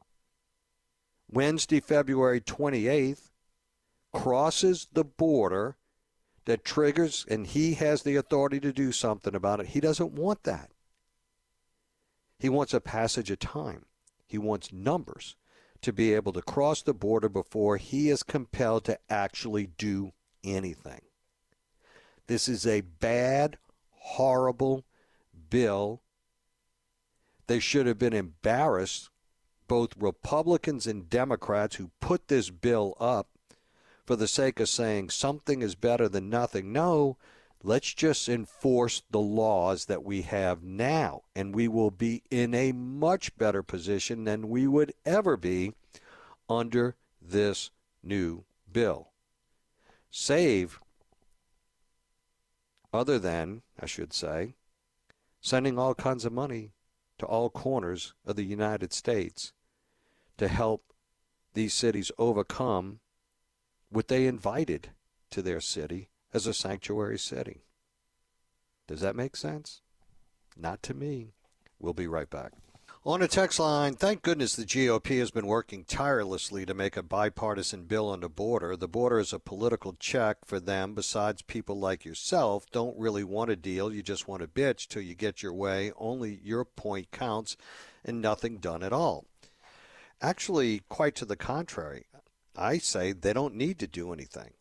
Wednesday, 1.29 1.79
February 1.79 2.41
28th, 2.41 3.29
crosses 4.13 4.87
the 4.91 5.05
border 5.05 5.77
that 6.45 6.65
triggers 6.65 7.25
and 7.29 7.47
he 7.47 7.75
has 7.75 8.03
the 8.03 8.15
authority 8.15 8.59
to 8.59 8.73
do 8.73 8.91
something 8.91 9.35
about 9.35 9.59
it. 9.59 9.67
He 9.67 9.79
doesn't 9.79 10.13
want 10.13 10.43
that. 10.43 10.71
He 12.39 12.49
wants 12.49 12.73
a 12.73 12.81
passage 12.81 13.29
of 13.29 13.39
time. 13.39 13.85
He 14.27 14.37
wants 14.37 14.73
numbers 14.73 15.35
to 15.81 15.93
be 15.93 16.13
able 16.13 16.33
to 16.33 16.41
cross 16.41 16.81
the 16.81 16.93
border 16.93 17.29
before 17.29 17.77
he 17.77 18.09
is 18.09 18.23
compelled 18.23 18.85
to 18.85 18.99
actually 19.09 19.67
do 19.77 20.13
anything. 20.43 21.01
This 22.27 22.47
is 22.47 22.65
a 22.65 22.81
bad, 22.81 23.57
horrible 23.91 24.85
bill. 25.49 26.01
They 27.47 27.59
should 27.59 27.87
have 27.87 27.99
been 27.99 28.13
embarrassed, 28.13 29.09
both 29.67 29.97
Republicans 29.97 30.87
and 30.87 31.09
Democrats 31.09 31.75
who 31.75 31.91
put 31.99 32.27
this 32.27 32.49
bill 32.49 32.95
up 32.99 33.27
for 34.05 34.15
the 34.15 34.27
sake 34.27 34.59
of 34.59 34.69
saying 34.69 35.09
something 35.09 35.61
is 35.61 35.75
better 35.75 36.09
than 36.09 36.29
nothing. 36.29 36.71
No, 36.71 37.17
let's 37.63 37.93
just 37.93 38.27
enforce 38.27 39.03
the 39.11 39.19
laws 39.19 39.85
that 39.85 40.03
we 40.03 40.23
have 40.23 40.63
now, 40.63 41.23
and 41.35 41.53
we 41.53 41.67
will 41.67 41.91
be 41.91 42.23
in 42.31 42.53
a 42.53 42.71
much 42.71 43.35
better 43.37 43.63
position 43.63 44.23
than 44.23 44.49
we 44.49 44.67
would 44.67 44.93
ever 45.05 45.37
be 45.37 45.73
under 46.49 46.95
this 47.21 47.69
new 48.03 48.43
bill. 48.71 49.09
Save, 50.09 50.79
other 52.93 53.19
than, 53.19 53.61
I 53.79 53.85
should 53.85 54.13
say, 54.13 54.55
sending 55.39 55.79
all 55.79 55.95
kinds 55.95 56.25
of 56.25 56.33
money 56.33 56.71
to 57.17 57.25
all 57.25 57.49
corners 57.49 58.13
of 58.25 58.35
the 58.35 58.43
United 58.43 58.91
States 58.93 59.53
to 60.37 60.47
help 60.47 60.93
these 61.53 61.73
cities 61.73 62.11
overcome 62.17 62.99
what 63.91 64.07
they 64.07 64.25
invited 64.25 64.89
to 65.29 65.41
their 65.41 65.61
city 65.61 66.09
as 66.33 66.47
a 66.47 66.53
sanctuary 66.53 67.19
city. 67.19 67.65
Does 68.87 69.01
that 69.01 69.15
make 69.15 69.35
sense? 69.35 69.81
Not 70.57 70.81
to 70.83 70.93
me. 70.93 71.33
We'll 71.79 71.93
be 71.93 72.07
right 72.07 72.29
back. 72.29 72.53
On 73.03 73.23
a 73.23 73.27
text 73.27 73.59
line, 73.59 73.95
thank 73.95 74.21
goodness 74.21 74.55
the 74.55 74.63
GOP 74.63 75.17
has 75.17 75.31
been 75.31 75.47
working 75.47 75.85
tirelessly 75.85 76.67
to 76.67 76.75
make 76.75 76.95
a 76.95 77.01
bipartisan 77.01 77.85
bill 77.85 78.07
on 78.09 78.19
the 78.19 78.29
border. 78.29 78.77
The 78.77 78.87
border 78.87 79.19
is 79.19 79.33
a 79.33 79.39
political 79.39 79.93
check 79.93 80.45
for 80.45 80.59
them. 80.59 80.93
Besides, 80.93 81.41
people 81.41 81.79
like 81.79 82.05
yourself 82.05 82.69
don't 82.71 82.99
really 82.99 83.23
want 83.23 83.49
a 83.49 83.55
deal. 83.55 83.91
You 83.91 84.03
just 84.03 84.27
want 84.27 84.43
a 84.43 84.47
bitch 84.47 84.87
till 84.87 85.01
you 85.01 85.15
get 85.15 85.41
your 85.41 85.53
way. 85.53 85.91
Only 85.97 86.39
your 86.43 86.63
point 86.63 87.09
counts 87.11 87.57
and 88.05 88.21
nothing 88.21 88.57
done 88.57 88.83
at 88.83 88.93
all. 88.93 89.25
Actually, 90.21 90.83
quite 90.87 91.15
to 91.15 91.25
the 91.25 91.35
contrary. 91.35 92.05
I 92.55 92.77
say 92.77 93.11
they 93.11 93.33
don't 93.33 93.55
need 93.55 93.79
to 93.79 93.87
do 93.87 94.13
anything. 94.13 94.53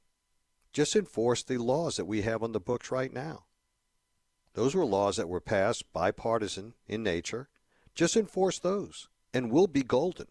Just 0.73 0.95
enforce 0.95 1.43
the 1.43 1.59
laws 1.59 1.97
that 1.97 2.05
we 2.05 2.23
have 2.23 2.43
on 2.43 2.53
the 2.53 2.61
books 2.61 2.91
right 2.91 3.13
now. 3.13 3.45
Those 4.55 4.75
were 4.75 4.85
laws 4.85 5.17
that 5.17 5.29
were 5.29 5.41
passed 5.41 5.93
bipartisan 5.93 6.75
in 6.87 7.03
nature. 7.03 7.49
Just 7.95 8.17
enforce 8.17 8.59
those, 8.59 9.09
and 9.33 9.51
we'll 9.51 9.67
be 9.67 9.83
golden. 9.83 10.27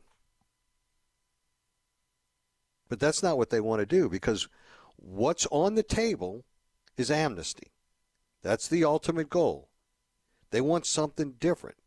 But 2.87 2.99
that's 2.99 3.21
not 3.21 3.37
what 3.37 3.49
they 3.49 3.61
want 3.61 3.81
to 3.81 3.85
do 3.85 4.09
because 4.09 4.47
what's 4.95 5.45
on 5.51 5.75
the 5.75 5.83
table 5.83 6.43
is 6.97 7.11
amnesty. 7.11 7.71
That's 8.41 8.67
the 8.67 8.83
ultimate 8.83 9.29
goal. 9.29 9.69
They 10.51 10.61
want 10.61 10.85
something 10.85 11.33
different. 11.39 11.77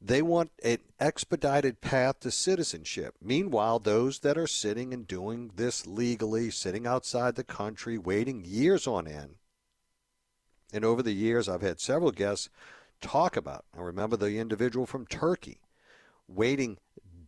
They 0.00 0.22
want 0.22 0.50
an 0.62 0.78
expedited 1.00 1.80
path 1.80 2.20
to 2.20 2.30
citizenship. 2.30 3.14
Meanwhile, 3.20 3.80
those 3.80 4.20
that 4.20 4.38
are 4.38 4.46
sitting 4.46 4.92
and 4.92 5.06
doing 5.06 5.52
this 5.56 5.86
legally, 5.86 6.50
sitting 6.50 6.86
outside 6.86 7.34
the 7.34 7.44
country, 7.44 7.98
waiting 7.98 8.44
years 8.44 8.86
on 8.86 9.08
end. 9.08 9.36
And 10.72 10.84
over 10.84 11.02
the 11.02 11.12
years, 11.12 11.48
I've 11.48 11.62
had 11.62 11.80
several 11.80 12.10
guests 12.10 12.50
talk 13.00 13.36
about. 13.36 13.64
I 13.76 13.80
remember 13.80 14.16
the 14.16 14.38
individual 14.38 14.86
from 14.86 15.06
Turkey 15.06 15.60
waiting 16.28 16.78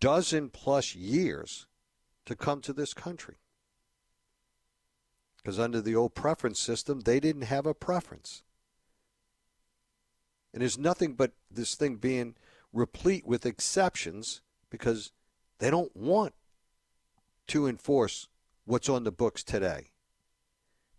dozen 0.01 0.51
plus 0.51 0.95
years 0.95 1.67
to 2.27 2.37
come 2.37 2.61
to 2.61 2.73
this 2.73 2.95
country. 2.95 3.37
Because 5.37 5.59
under 5.59 5.81
the 5.81 5.95
old 5.95 6.15
preference 6.15 6.61
system, 6.61 7.01
they 7.01 7.21
didn't 7.21 7.43
have 7.43 7.65
a 7.65 7.75
preference. 7.75 8.43
And 10.53 10.63
there's 10.63 10.79
nothing 10.79 11.15
but 11.15 11.33
this 11.51 11.75
thing 11.75 11.97
being 11.97 12.35
replete 12.73 13.27
with 13.27 13.47
exceptions 13.47 14.41
because 14.71 15.13
they 15.59 15.71
don't 15.71 15.95
want 15.97 16.35
to 17.49 17.67
enforce 17.67 18.29
what's 18.65 18.89
on 18.89 19.05
the 19.05 19.13
books 19.13 19.43
today. 19.43 19.91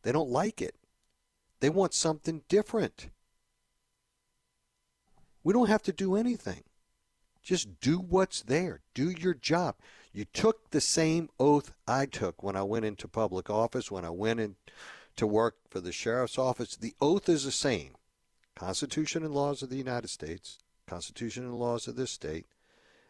They 0.04 0.12
don't 0.12 0.30
like 0.30 0.62
it. 0.62 0.76
They 1.60 1.70
want 1.70 1.94
something 1.94 2.42
different. 2.48 3.10
We 5.44 5.54
don't 5.54 5.70
have 5.70 5.84
to 5.84 5.94
do 5.94 6.16
anything. 6.16 6.64
Just 7.44 7.80
do 7.80 7.98
what's 7.98 8.42
there. 8.42 8.82
Do 8.94 9.10
your 9.10 9.34
job. 9.34 9.76
You 10.12 10.26
took 10.26 10.72
the 10.72 10.82
same 10.82 11.30
oath 11.40 11.72
I 11.88 12.06
took 12.06 12.44
when 12.44 12.56
I 12.56 12.64
went 12.64 12.86
into 12.86 13.08
public 13.08 13.50
office, 13.50 13.92
when 13.92 14.06
I 14.06 14.10
went 14.10 14.40
in 14.40 14.56
to 15.16 15.28
work 15.28 15.56
for 15.70 15.80
the 15.80 15.92
sheriff's 15.92 16.38
office. 16.38 16.76
The 16.76 16.96
oath 17.00 17.30
is 17.30 17.46
the 17.46 17.52
same. 17.52 17.96
Constitution 18.56 19.24
and 19.24 19.34
laws 19.34 19.62
of 19.62 19.70
the 19.70 19.78
United 19.78 20.10
States, 20.10 20.60
Constitution 20.90 21.44
and 21.44 21.54
laws 21.54 21.88
of 21.88 21.96
this 21.96 22.10
state, 22.10 22.48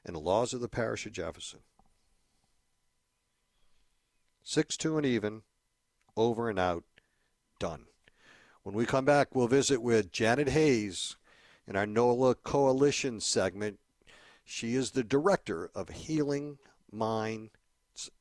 and 0.06 0.14
the 0.16 0.20
laws 0.20 0.54
of 0.54 0.60
the 0.60 0.68
parish 0.68 1.06
of 1.06 1.14
Jefferson. 1.14 1.62
Six 4.44 4.76
two 4.76 4.98
and 4.98 5.06
even, 5.06 5.44
over 6.18 6.50
and 6.50 6.60
out, 6.60 6.84
done. 7.58 7.86
When 8.64 8.76
we 8.76 8.86
come 8.86 9.06
back, 9.06 9.34
we'll 9.34 9.48
visit 9.48 9.82
with 9.82 10.12
Janet 10.12 10.50
Hays 10.50 11.16
in 11.66 11.78
our 11.78 11.86
NOLA 11.86 12.36
Coalition 12.36 13.22
segment. 13.22 13.80
She 14.44 14.76
is 14.76 14.92
the 14.92 15.04
director 15.04 15.72
of 15.74 15.90
Healing 15.90 16.58
Minds 16.92 17.52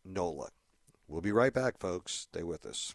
NOLA. 0.04 0.50
We'll 1.08 1.22
be 1.22 1.32
right 1.32 1.52
back, 1.52 1.78
folks. 1.80 2.12
Stay 2.12 2.42
with 2.42 2.64
us. 2.64 2.94